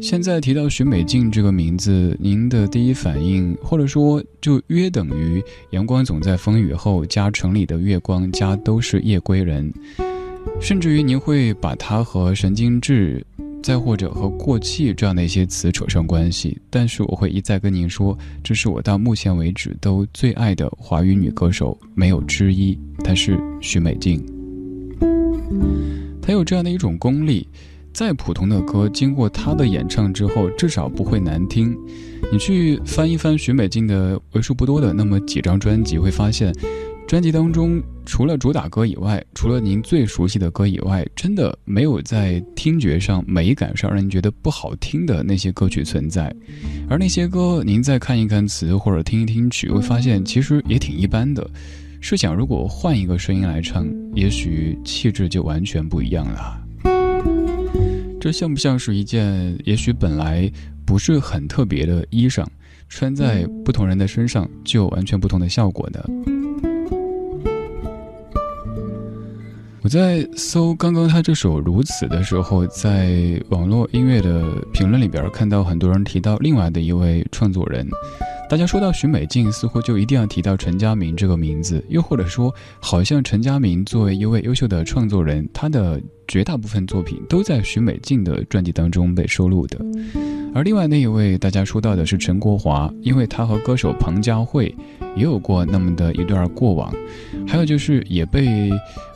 [0.00, 5.33] 现在提到许美静这个名字，您的第一反应，或者说就约等于
[5.70, 9.72] 《阳光总在风雨后》加《城里的月光》加都是夜归人，
[10.60, 13.24] 甚至于您会把它和神经质，
[13.62, 16.58] 再或者和过气这样的一些词扯上关系。
[16.70, 22.78] 但是我会一再跟您说，这是我到目前为止都最爱的华语女歌手，没有之一。
[23.02, 24.24] 她是许美静。
[26.20, 27.46] 她有这样的一种功力，
[27.94, 31.74] 再普通的歌，经过他的演唱之后，至少不会难听。
[32.32, 36.52] 你去翻一翻许美静的为数不多的那么几张专辑，会发现，
[37.06, 46.34] 专辑当中除了主打歌以外，除了您最熟悉的歌以外，真的没有在听觉上、美感上让您觉得不好听的那些歌曲存在。
[46.90, 51.48] 而那些歌，您再看一看词或者听一听曲，会发现其实也挺一般的。
[52.00, 56.63] 试想，如果换一个声音来唱，也许气质就完全不一样了。
[58.24, 60.50] 这像不像是一件也许本来
[60.86, 62.42] 不是很特别的衣裳，
[62.88, 66.02] 穿在不同人的身上就有完全不同的效果呢？
[69.82, 77.86] 我在搜刚刚他这首《如此》的时候，在网络音乐的评论里边看到很多人提到另外的一位创作人。
[78.46, 89.80] 大家说到许美静，似乎就一定要提到陈佳明这个名字，又或者说，好像陈佳明作为一位优秀的创作人，他的绝大部分作品都在许美静的传记当中被收录的。
[90.54, 94.72] 而另外那一位大家说到的是陈国华，因为他和歌手彭佳慧
[95.16, 96.94] 也有过那么的一段过往，
[97.48, 98.70] 还有就是也被。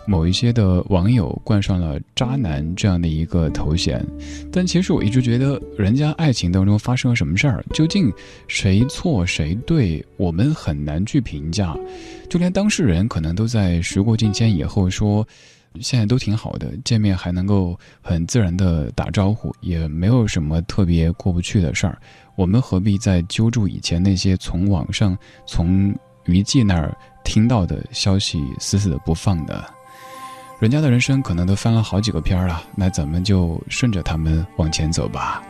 [0.09, 4.03] 某一些的网友冠上了“渣男”这样的一个头衔，
[4.51, 8.11] 但其实我一直觉得，人家爱情当中发生了什么事儿，究竟
[8.47, 11.77] 谁错谁对，我们很难去评价。
[12.31, 15.27] 就连当事人可能都在时过境迁以后说，
[15.79, 21.99] 现在都挺好的，见面还能够很自然的打招呼，也没有什么特别过不去的事儿。
[22.35, 25.15] 我们何必再揪住以前那些从网上、
[25.47, 25.95] 从
[26.25, 29.65] 娱记那儿听到的消息死死的不放呢？
[30.59, 35.41] 人家的人生可能都翻了好几个篇了，那咱们就顺着他们往前走吧。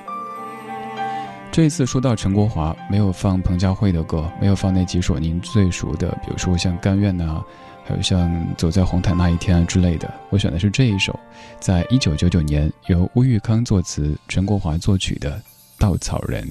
[1.50, 7.42] 这一次说到陈国华，没有放彭佳慧的歌，没有放那几首您最熟的，比如说像《甘愿》呐，
[7.86, 10.12] 还有像《走在红毯那一天》啊之类的。
[10.28, 11.18] 我选的是这一首，
[11.58, 15.30] 在一九九九年由乌玉康作词、陈国华作曲的
[15.78, 16.44] 《稻草人》。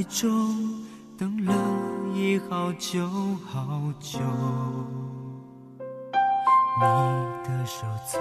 [0.00, 0.56] 爱中，
[1.18, 1.52] 等了
[2.14, 3.06] 也好久
[3.46, 4.18] 好久。
[6.80, 6.86] 你
[7.44, 8.18] 的手从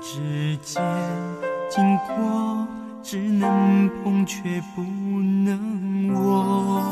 [0.00, 0.82] 指尖
[1.68, 2.66] 经过，
[3.02, 6.82] 只能碰却不能握。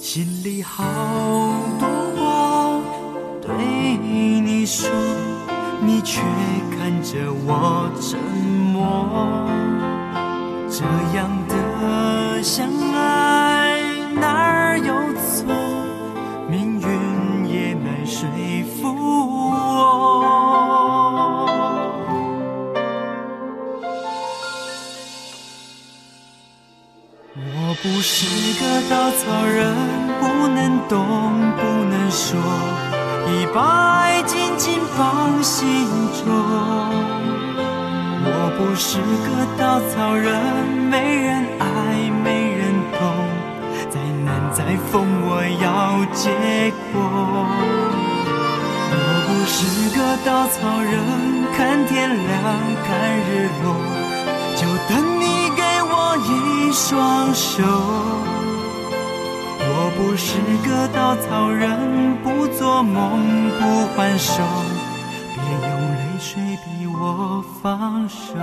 [0.00, 0.84] 心里好
[1.80, 2.80] 多话
[3.42, 4.88] 对你说，
[5.84, 6.22] 你却
[6.78, 8.16] 看着我沉
[8.72, 9.50] 默。
[10.70, 10.84] 这
[11.16, 11.54] 样的
[12.44, 13.80] 相爱
[14.12, 15.46] 哪儿有错？
[16.46, 18.28] 命运也难说
[18.64, 19.40] 服我。
[27.34, 28.26] 我不是
[28.60, 29.74] 个稻草人，
[30.20, 31.00] 不能动，
[31.56, 32.38] 不能说，
[33.26, 35.88] 已把爱紧紧放心
[36.22, 36.28] 中。
[38.26, 38.28] 我
[38.58, 40.34] 不是个稻草人，
[40.90, 41.64] 没人爱，
[44.54, 46.30] 再疯，我要结
[46.92, 46.94] 果。
[48.96, 49.58] 我不是
[49.96, 50.94] 个稻草人，
[51.56, 52.32] 看天亮，
[52.86, 52.88] 看
[53.18, 53.66] 日落，
[54.54, 55.92] 就等你给我
[56.22, 57.64] 一双手。
[59.66, 60.38] 我不是
[60.68, 64.40] 个稻草人，不做梦，不还手，
[65.34, 68.38] 别用泪水逼我放手。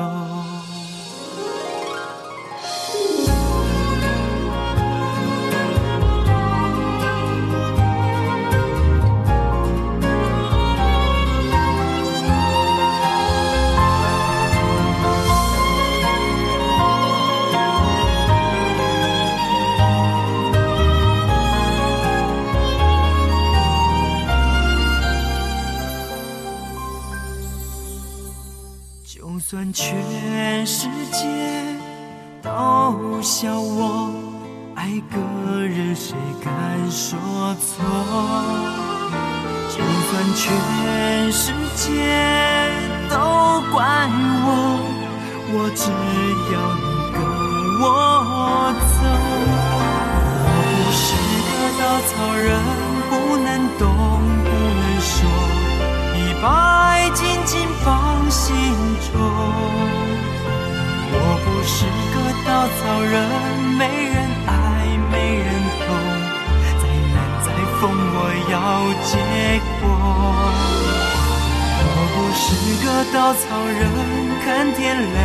[29.51, 31.27] 算全世界
[32.41, 34.13] 都笑我
[34.75, 35.17] 爱个
[35.59, 37.19] 人，谁敢说
[37.59, 37.83] 错？
[39.67, 41.91] 就算全世界
[43.09, 43.17] 都
[43.73, 44.07] 怪
[44.45, 44.79] 我，
[45.51, 45.91] 我只
[46.53, 47.19] 要你跟
[47.81, 47.83] 我
[48.87, 49.03] 走。
[50.47, 51.03] 我不是
[51.51, 52.47] 个稻草人，
[53.09, 53.11] 不
[53.43, 53.83] 能动，
[54.45, 54.47] 不
[54.79, 55.19] 能说，
[56.41, 58.53] 把爱紧紧放心
[59.13, 59.13] 中。
[61.13, 61.15] 我
[61.45, 62.15] 不是个
[62.47, 63.13] 稻草人，
[63.77, 64.15] 没人
[64.47, 64.51] 爱，
[65.11, 65.47] 没人
[65.85, 65.87] 懂，
[66.81, 66.83] 再
[67.13, 67.15] 难
[67.45, 67.47] 再
[67.79, 68.17] 疯，我
[68.49, 68.55] 要
[69.05, 69.13] 结
[69.79, 69.83] 果。
[71.83, 72.43] 我不是
[72.83, 73.79] 个稻草人，
[74.43, 75.21] 看天亮，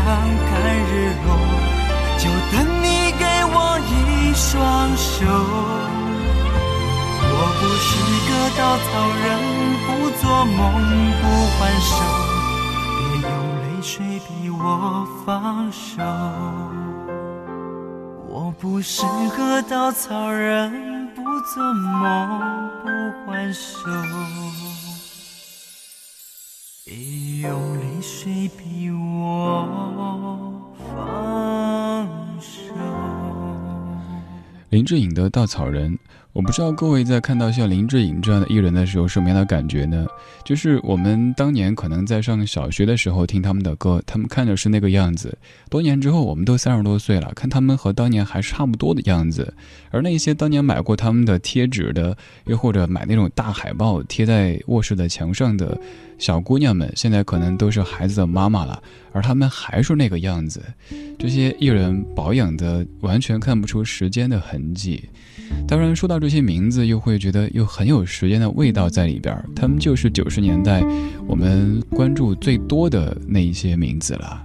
[0.50, 0.52] 看
[0.84, 0.92] 日
[1.24, 1.28] 落，
[2.18, 2.86] 就等你
[3.18, 3.56] 给我
[3.88, 3.92] 一
[4.34, 4.44] 双
[4.96, 5.24] 手。
[7.56, 7.88] 我不是
[8.28, 8.84] 个稻草
[9.16, 9.24] 人，
[9.86, 9.88] 不
[10.20, 10.60] 做梦，
[11.22, 11.24] 不
[11.56, 11.88] 还手，
[12.98, 13.30] 别用
[13.62, 13.94] 泪水
[14.28, 16.02] 逼我放手。
[18.28, 19.02] 我不是
[19.38, 21.22] 个稻草人，不
[21.54, 22.86] 做梦，不
[23.26, 23.72] 还手，
[26.84, 26.94] 别
[27.40, 29.66] 用泪水逼我
[30.94, 32.06] 放
[32.38, 32.74] 手。
[34.68, 35.94] 林志颖的《稻草人》，
[36.36, 40.06] 我不知道各位在看到像林志颖这样的艺人的时候，什么样的感觉呢？
[40.44, 45.30] 就是我们当年可能在上小学的时候听他们的歌，他们看着是那个样子；
[45.70, 49.54] 多年之后，我们都三十多岁了，看他们和当年还是差不多的样子。
[49.90, 52.14] 而那些当年买过他们的贴纸的，
[52.44, 55.80] 又或者买那种大海报贴在卧室的墙上的
[56.18, 60.62] 小姑娘们，现在可能都是孩子的妈妈了，而他们还是那个样子。
[61.18, 65.02] 这些艺人保养的完全看不出时间的痕迹。
[65.66, 69.44] 当然，说到这些名字，又会觉得又很有时间的味道在里边儿。
[69.54, 70.84] 他们就是九十年代
[71.26, 74.42] 我们关注最多的那一些名字了。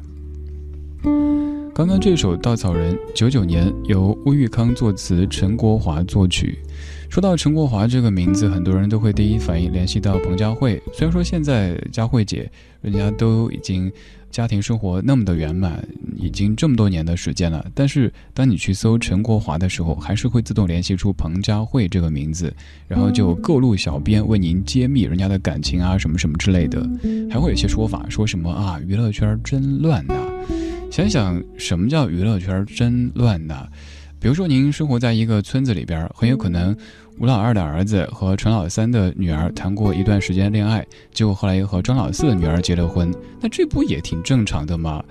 [1.73, 6.59] 刚刚这首《稻草人》，九九年由乌玉康作词，陈国华作曲。
[7.09, 10.81] 说到陈国华这个名字，很多人都会第一反应联系到彭佳慧。
[10.93, 12.49] 虽然说现在佳慧姐
[12.81, 13.91] 人家都已经
[14.31, 22.51] 家庭生活那么的圆满，已经这么多年的时间了，但是当你去搜陈国华的时候，还是会自动联系出彭佳慧这个名字，
[22.87, 26.81] 然后就有各路小编为您揭秘人家的感情啊什么什么之类的，
[27.29, 30.15] 还会有一些说法，说什么啊娱乐圈真乱呐。
[30.89, 33.67] 想想什么叫娱乐圈真乱呐？
[34.19, 36.77] 比如说，您生活在一个村子里边，很有可能
[37.21, 45.03] 吴老二的儿子和陈老三的女儿谈过一段时间恋爱，结果后来又和张老四的女儿结了婚，那这不也挺正常的吗？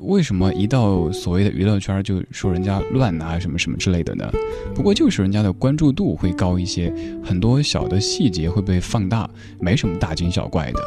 [0.00, 4.28] 为什么一到所谓的娱乐圈就说人家乱啊什么什么之类的呢？
[4.74, 6.92] 不过就是人家的关注度会高一些，
[7.22, 9.30] 很多小的细节会被放大，
[9.60, 10.80] 没什么大惊小怪的。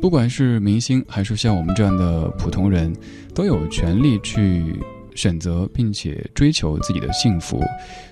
[0.00, 2.90] 不管是明星还是像我们这样的普通人，
[3.34, 4.76] 都有权利去。
[5.20, 7.62] 选择并且追求自己的幸福，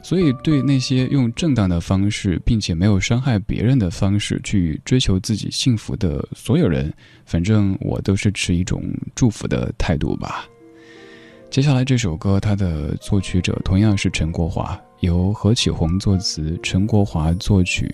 [0.02, 6.92] 所以对那些用正当的方式并且没有伤害别人的方式去追求自己幸福的所有人，
[7.24, 8.82] 反正我都是持一种
[9.14, 10.46] 祝福的态度吧。
[11.48, 17.90] 接下来这首歌，它的作曲者同样是陈国华，由何启宏作词，陈国华作曲，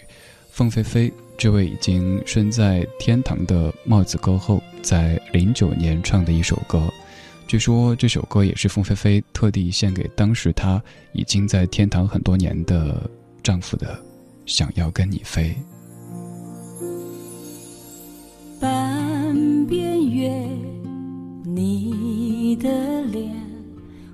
[0.50, 6.92] 凤飞飞这位已经身在天堂的帽子歌后，在零九年唱的一首歌。
[7.46, 10.82] 据说这首歌也是凤飞飞特地献给当时她
[11.12, 13.08] 已经在天堂很多年的
[13.42, 13.96] 丈夫的，
[14.46, 15.54] 想要跟你飞。
[18.60, 20.30] 半边月，
[21.44, 23.30] 你的脸，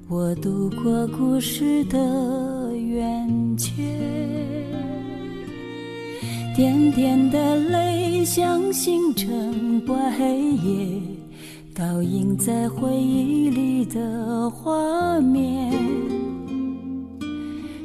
[0.08, 3.72] 我度过故事的圆缺，
[6.56, 11.19] 点点的泪像星辰挂黑夜。
[11.80, 15.72] 倒映在回忆里的画面，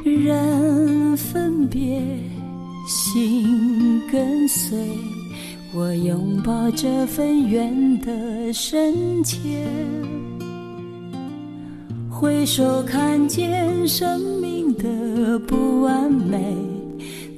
[0.04, 2.04] 人分别，
[2.86, 4.78] 心跟随，
[5.74, 9.66] 我拥抱这份缘的深切。
[12.10, 16.54] 回首看见生命的不完美，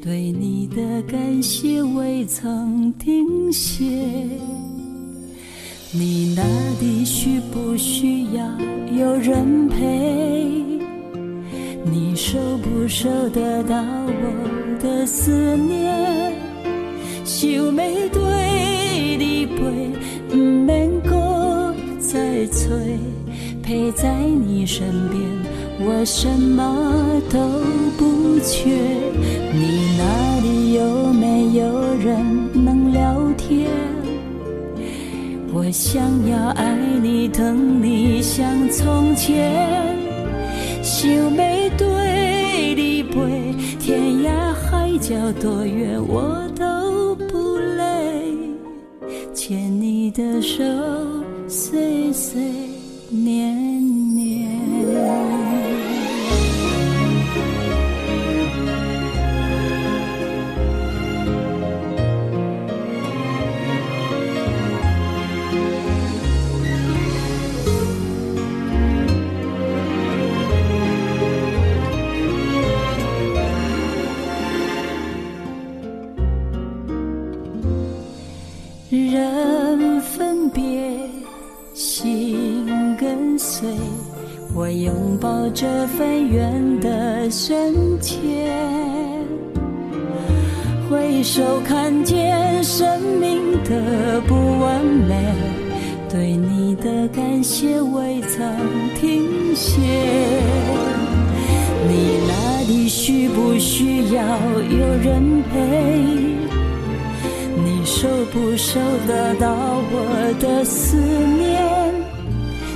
[0.01, 3.86] 对你的感谢未曾停歇。
[5.91, 6.43] 你那
[6.81, 8.43] 里需不需要
[8.91, 10.43] 有人陪？
[11.85, 16.33] 你收不收得到我的思念？
[17.23, 17.71] 想要
[18.09, 19.91] 对你陪，
[20.29, 22.99] 不免搁再催，
[23.63, 25.21] 陪在你身边，
[25.79, 27.39] 我什么都
[27.97, 28.69] 不缺。
[29.53, 32.17] 你那里有没有人
[32.53, 33.69] 能聊天？
[35.54, 39.95] 我想要爱你，疼你像从前，
[40.84, 48.34] 想要对你陪，天涯海角多远我都不累，
[49.34, 50.64] 牵你的手，
[51.48, 52.39] 岁岁
[53.10, 53.66] 年。
[84.58, 88.18] 我拥抱这份缘的深切，
[90.89, 95.14] 回首看见生命的不完美，
[96.10, 98.51] 对你的感谢未曾
[98.99, 99.80] 停歇。
[101.88, 104.24] 你那里需不需要
[104.72, 105.93] 有人陪？
[107.64, 109.47] 你收不收得到
[109.91, 111.78] 我的思念？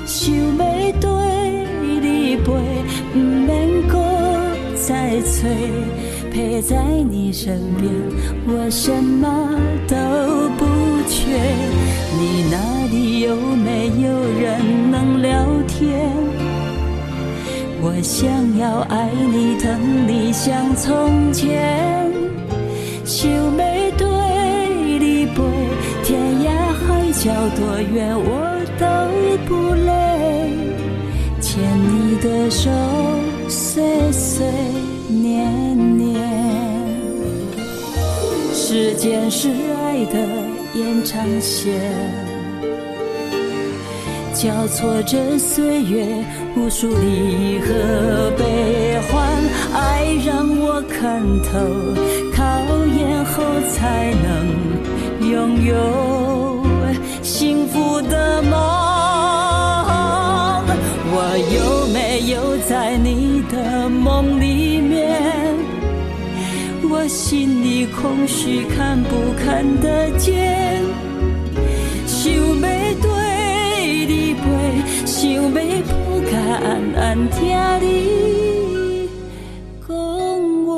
[0.05, 0.90] 想要
[4.87, 5.47] 再催，
[6.31, 6.75] 陪在
[7.07, 7.91] 你身边，
[8.47, 9.49] 我什么
[9.87, 9.95] 都
[10.57, 10.65] 不
[11.07, 11.37] 缺。
[12.17, 14.09] 你那里有没有
[14.39, 16.11] 人能聊天？
[17.83, 18.27] 我想
[18.57, 22.11] 要爱你，疼你像从前。
[23.05, 24.07] 想要对
[24.99, 25.43] 你陪，
[26.03, 27.59] 天涯海角多
[27.93, 28.29] 远我
[28.79, 28.85] 都
[29.47, 29.89] 不累。
[31.39, 32.69] 牵你的手，
[33.49, 34.45] 岁岁
[38.73, 39.49] 时间是
[39.83, 40.17] 爱的
[40.73, 41.77] 延长线，
[44.33, 46.07] 交错着岁月，
[46.55, 49.27] 无数离合悲欢。
[49.73, 51.59] 爱让我看透，
[52.33, 52.41] 考
[52.95, 53.43] 验后
[53.73, 54.47] 才能
[55.29, 56.63] 拥有
[57.21, 58.51] 幸福的梦。
[61.13, 61.17] 我
[61.53, 64.80] 有没有在你的梦里？
[67.03, 70.83] 我心里空虚，看不看得见？
[72.05, 72.61] 想要
[73.01, 74.43] 对你陪，
[75.03, 77.39] 想要不敢安安听
[77.81, 79.09] 你
[79.87, 79.89] 讲
[80.67, 80.69] 话，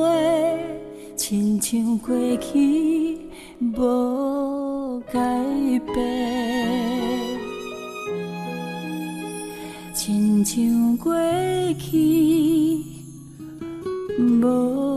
[1.17, 3.17] 亲像过去
[3.75, 5.19] 无改
[5.93, 5.93] 变。
[9.93, 11.13] 亲像过
[11.77, 12.81] 去
[14.17, 14.92] 无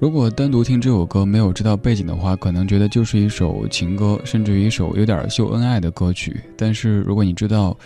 [0.00, 6.40] 如果单独听这首歌没有知道背景的话，可能觉得就是一首情歌，甚至于一首有点秀恩爱的歌曲。
[6.56, 7.76] 但是如果你知道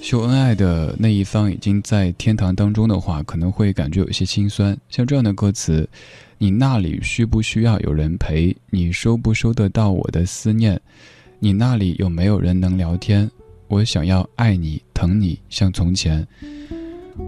[0.00, 4.74] 秀恩爱的那一方已经在天堂当中的话，可能会感觉有些心酸。
[4.88, 5.86] 像这样的歌词
[6.38, 8.56] ：“你那里需不需要有人陪？
[8.70, 10.80] 你收不收得到我的思念？
[11.40, 13.30] 你那里有没有人能聊天？
[13.68, 16.26] 我想要爱你，疼你，像从前。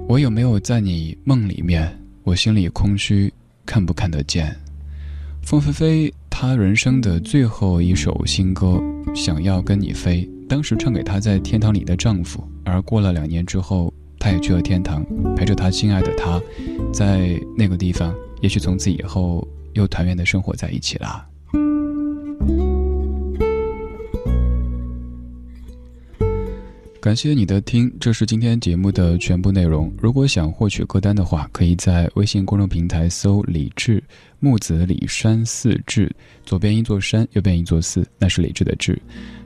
[0.08, 1.94] 我有没有在你梦里面？
[2.24, 3.30] 我心里空虚。”
[3.64, 4.56] 看不看得见？
[5.42, 8.80] 凤飞飞，她人生的最后一首新歌
[9.14, 12.46] 《想要跟你飞》，当时唱给她在天堂里的丈夫。
[12.64, 15.04] 而过了两年之后，她也去了天堂，
[15.34, 16.40] 陪着她心爱的他，
[16.92, 21.26] 在那个地方，也许从此以后又团圆的生活在一起啦。
[27.02, 29.92] 感谢你的听，这是今天节目的全部内容。
[30.00, 34.00] 如果想获取歌单的话，可以在微信公众平台搜“李志
[34.38, 36.08] 木子李山寺志”，
[36.46, 38.96] 左边一座山，右边一座寺，那是李志的志。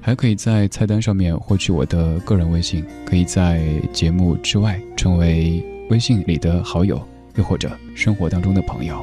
[0.02, 7.02] 还可以在菜单上面获取我的个人微信，可以在节目之外成为微信里的好友，
[7.36, 9.02] 又或者生活当中的朋友。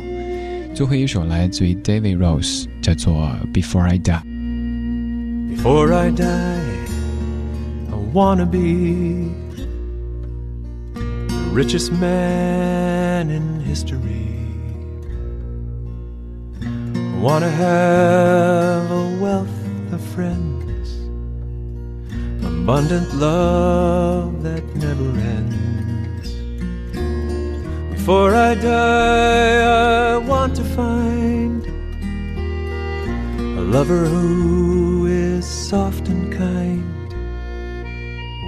[0.76, 4.22] 最后一首来自于 David Rose，叫做《Before I Die》。
[5.58, 6.73] Before I die.
[8.14, 9.24] Wanna be
[10.94, 14.30] the richest man in history.
[16.62, 19.60] I wanna have a wealth
[19.92, 21.10] of friends,
[22.46, 26.30] abundant love that never ends.
[27.96, 31.66] Before I die, I want to find
[33.58, 36.83] a lover who is soft and kind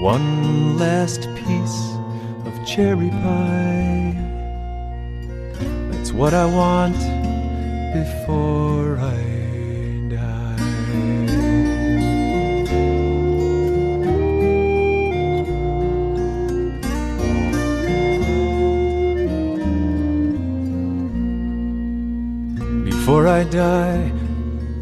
[0.05, 1.79] one last piece
[2.45, 4.13] of cherry pie.
[5.89, 6.99] That's what I want
[7.99, 9.19] before I
[10.13, 10.61] die.
[22.91, 24.11] Before I die,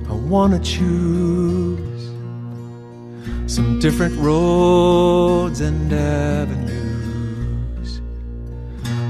[0.09, 1.92] I wanna choose
[3.53, 6.81] some different roads and avenues.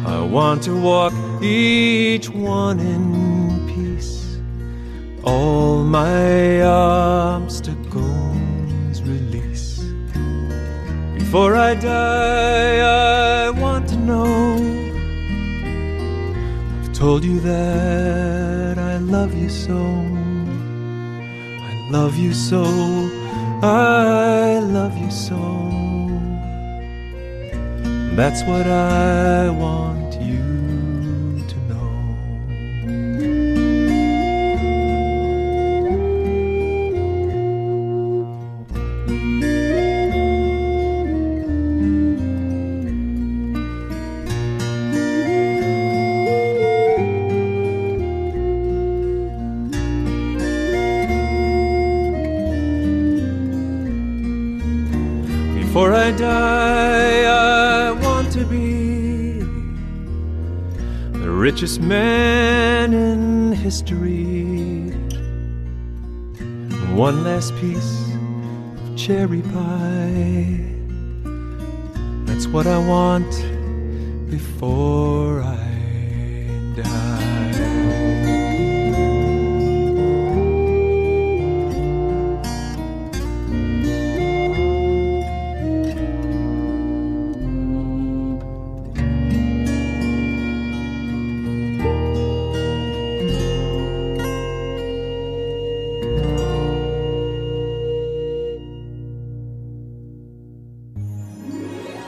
[0.06, 4.38] I want to walk each one in peace,
[5.24, 7.96] all my obstacles
[9.04, 9.86] release.
[11.18, 12.80] Before I die,
[13.46, 14.58] I want to know.
[16.82, 19.78] I've told you that I love you so.
[21.70, 23.23] I love you so
[23.66, 25.40] I love you so.
[28.14, 30.03] That's what I want
[61.54, 64.90] richest man in history.
[66.96, 68.16] One last piece
[68.82, 70.58] of cherry pie.
[72.26, 73.32] That's what I want
[74.32, 75.13] before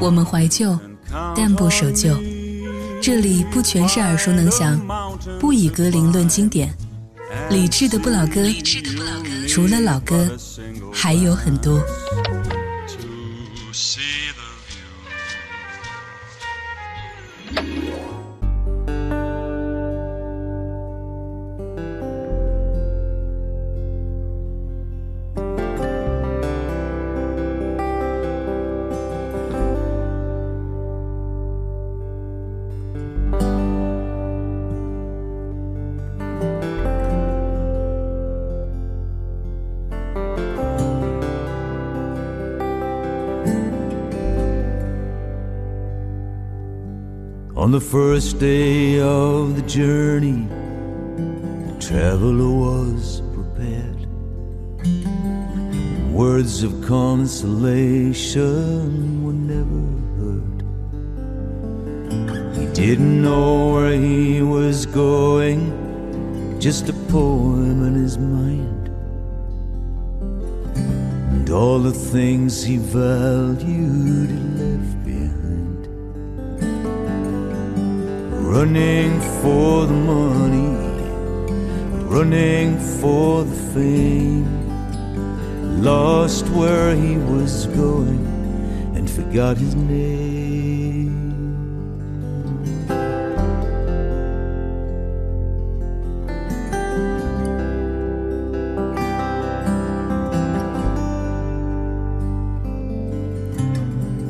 [0.06, 0.78] 我们怀旧，
[1.36, 2.16] 但不守旧。
[3.02, 4.80] 这里不全是耳熟能详，
[5.40, 6.72] 不以歌龄论经典。
[7.50, 8.46] 理智的不老歌，
[9.48, 10.30] 除了老歌，
[10.94, 11.82] 还有很多。
[47.66, 50.48] On the first day of the journey,
[51.66, 54.06] the traveler was prepared.
[56.14, 58.44] Words of consolation
[59.24, 59.82] were never
[60.20, 60.62] heard.
[62.56, 65.60] He didn't know where he was going,
[66.60, 68.90] just a poem in his mind.
[71.34, 74.55] And all the things he valued
[78.56, 80.70] Running for the money,
[82.06, 84.48] running for the fame.
[85.84, 88.26] Lost where he was going
[88.96, 91.12] and forgot his name.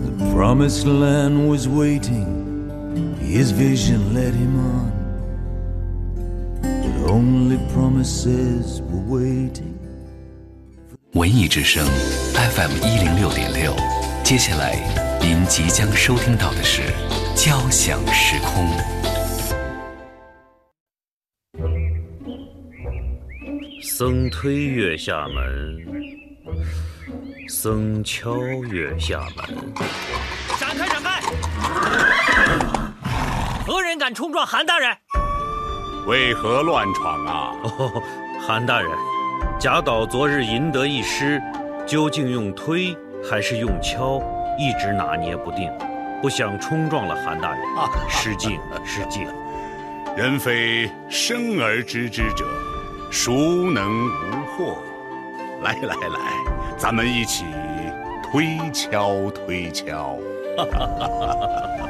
[0.08, 2.35] The promised land was waiting,
[3.36, 4.92] his vision led him on.
[6.62, 9.76] But only promises were waiting.
[11.16, 11.86] 文艺之声
[12.34, 13.76] FM 一零六点六，
[14.24, 14.80] 接下来
[15.20, 16.82] 您即将收听到的是
[17.36, 18.66] 《交响时空》。
[23.82, 25.78] 僧推月下门，
[27.50, 29.74] 僧敲月下门。
[34.06, 34.96] 敢冲撞韩大人？
[36.06, 37.52] 为何乱闯啊？
[38.40, 38.92] 韩大人，
[39.60, 41.42] 贾岛昨日赢得一诗，
[41.88, 42.96] 究竟用推
[43.28, 44.22] 还是用敲，
[44.60, 45.76] 一直拿捏不定，
[46.22, 47.60] 不想冲撞了韩大人。
[48.08, 49.28] 失敬，失敬。
[50.16, 52.46] 人非生而知之者，
[53.10, 54.76] 孰能无惑？
[55.64, 56.20] 来来来，
[56.78, 57.44] 咱们一起
[58.22, 60.16] 推敲推敲。
[60.56, 61.85] 哈哈哈哈哈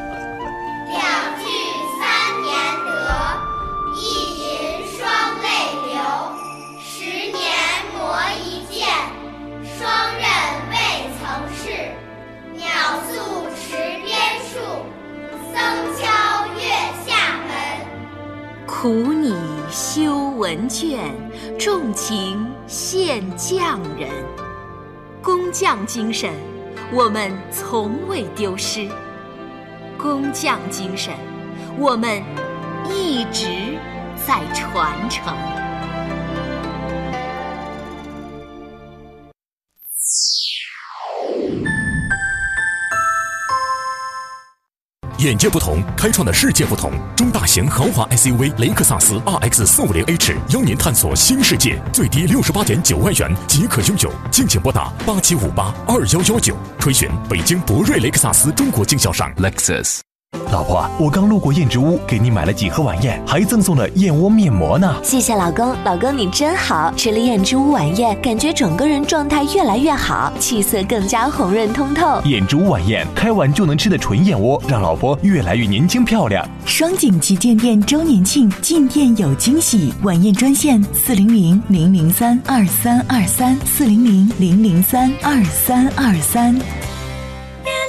[18.86, 19.34] 苦你
[19.72, 21.12] 修文卷，
[21.58, 24.12] 重情献匠人。
[25.24, 26.32] 工匠精神，
[26.94, 28.88] 我们从未丢失。
[29.98, 31.16] 工匠精神，
[31.80, 32.22] 我们
[32.88, 33.48] 一直
[34.24, 35.65] 在传承。
[45.26, 46.92] 眼界不同，开创的世界不同。
[47.16, 60.02] 中大型豪华 SUV 雷克萨斯 RX 四五零 H 邀您探索新世界，最低六十八点九万元即可拥有，敬请拨打八七五八二幺幺九，垂询北京博瑞雷克萨斯中国经销商 Lexus。
[60.52, 64.96] 老婆，我刚路过燕之屋，给你买了几盒晚宴，还赠送了燕窝面膜呢。
[65.04, 66.94] 谢谢老公，老公你真好。
[66.96, 72.22] 吃了燕之屋晚宴，感觉整个人状态越来越好，气色更加红润通透。
[72.26, 76.48] 燕之屋晚宴，开碗就能吃的纯燕窝，让老婆越来越年轻漂亮。
[76.66, 86.54] 双井旗舰店周年庆，进店有惊喜，晚宴专线四零零零零三二三二三四零零零零三二三二三。
[86.56, 86.64] 燕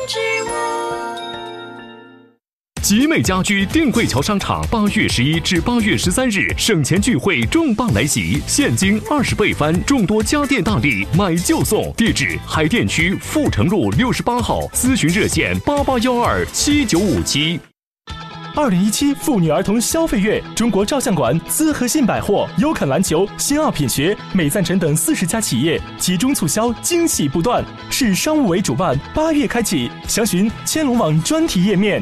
[0.09, 0.76] 之屋。
[2.87, 11.93] 集美家居定慧桥商场八月十一至八月十三日省钱聚会重磅来袭，现金二十倍翻，众多家电大礼，买就送。
[11.95, 17.59] 地址：海淀区阜成路六十八号，咨询热线八八幺二七九五七。
[18.55, 27.65] 二零一七妇女儿童消费月，中国照相馆、资和信百货、优肯篮球、新奥品学、美赞臣等四十家企业集中促销，惊喜不断。
[27.91, 32.01] 市商务委主办，八月开启，详询千龙网专题页面。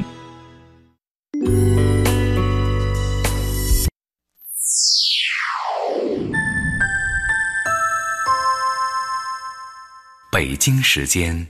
[10.34, 11.46] 北京时间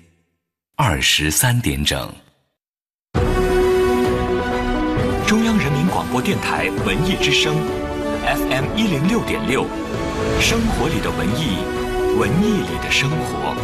[0.76, 2.12] 二十三点整。
[5.26, 7.56] 中央人民广播电台文艺之声
[8.26, 9.64] ，FM 一零六点六，
[10.38, 11.56] 生活里的文艺，
[12.18, 13.56] 文艺里的生活。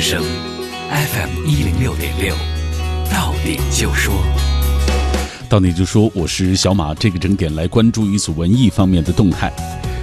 [0.00, 0.24] 之声
[0.88, 2.34] ，FM 一零六点六，
[3.12, 4.14] 到点就说。
[5.46, 6.94] 到点就说，我是小马。
[6.94, 9.52] 这个整点来关注一组文艺方面的动态。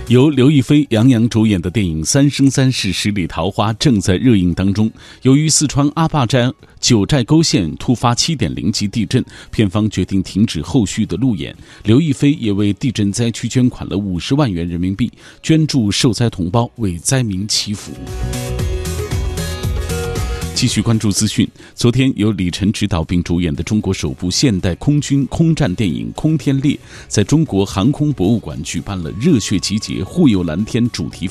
[0.08, 4.88] 由刘亦菲、杨洋主演的电影《三生三世十里桃花》正在热映当中。
[5.24, 11.56] 由于四川阿坝寨九寨沟县突发7.0级地震，片方决定停止后续的路演。
[11.86, 17.92] 刘亦菲也为地震灾区捐款了五十万元人民币，捐助受灾同胞，为灾民祈福。
[20.58, 21.48] 继续关注资讯。
[21.76, 26.74] 昨天，由李晨执导并主演的中国首部现代空军空战电影《空天猎》
[27.08, 31.26] 在中国航空博物馆举办了“热血集结，护佑蓝天”主题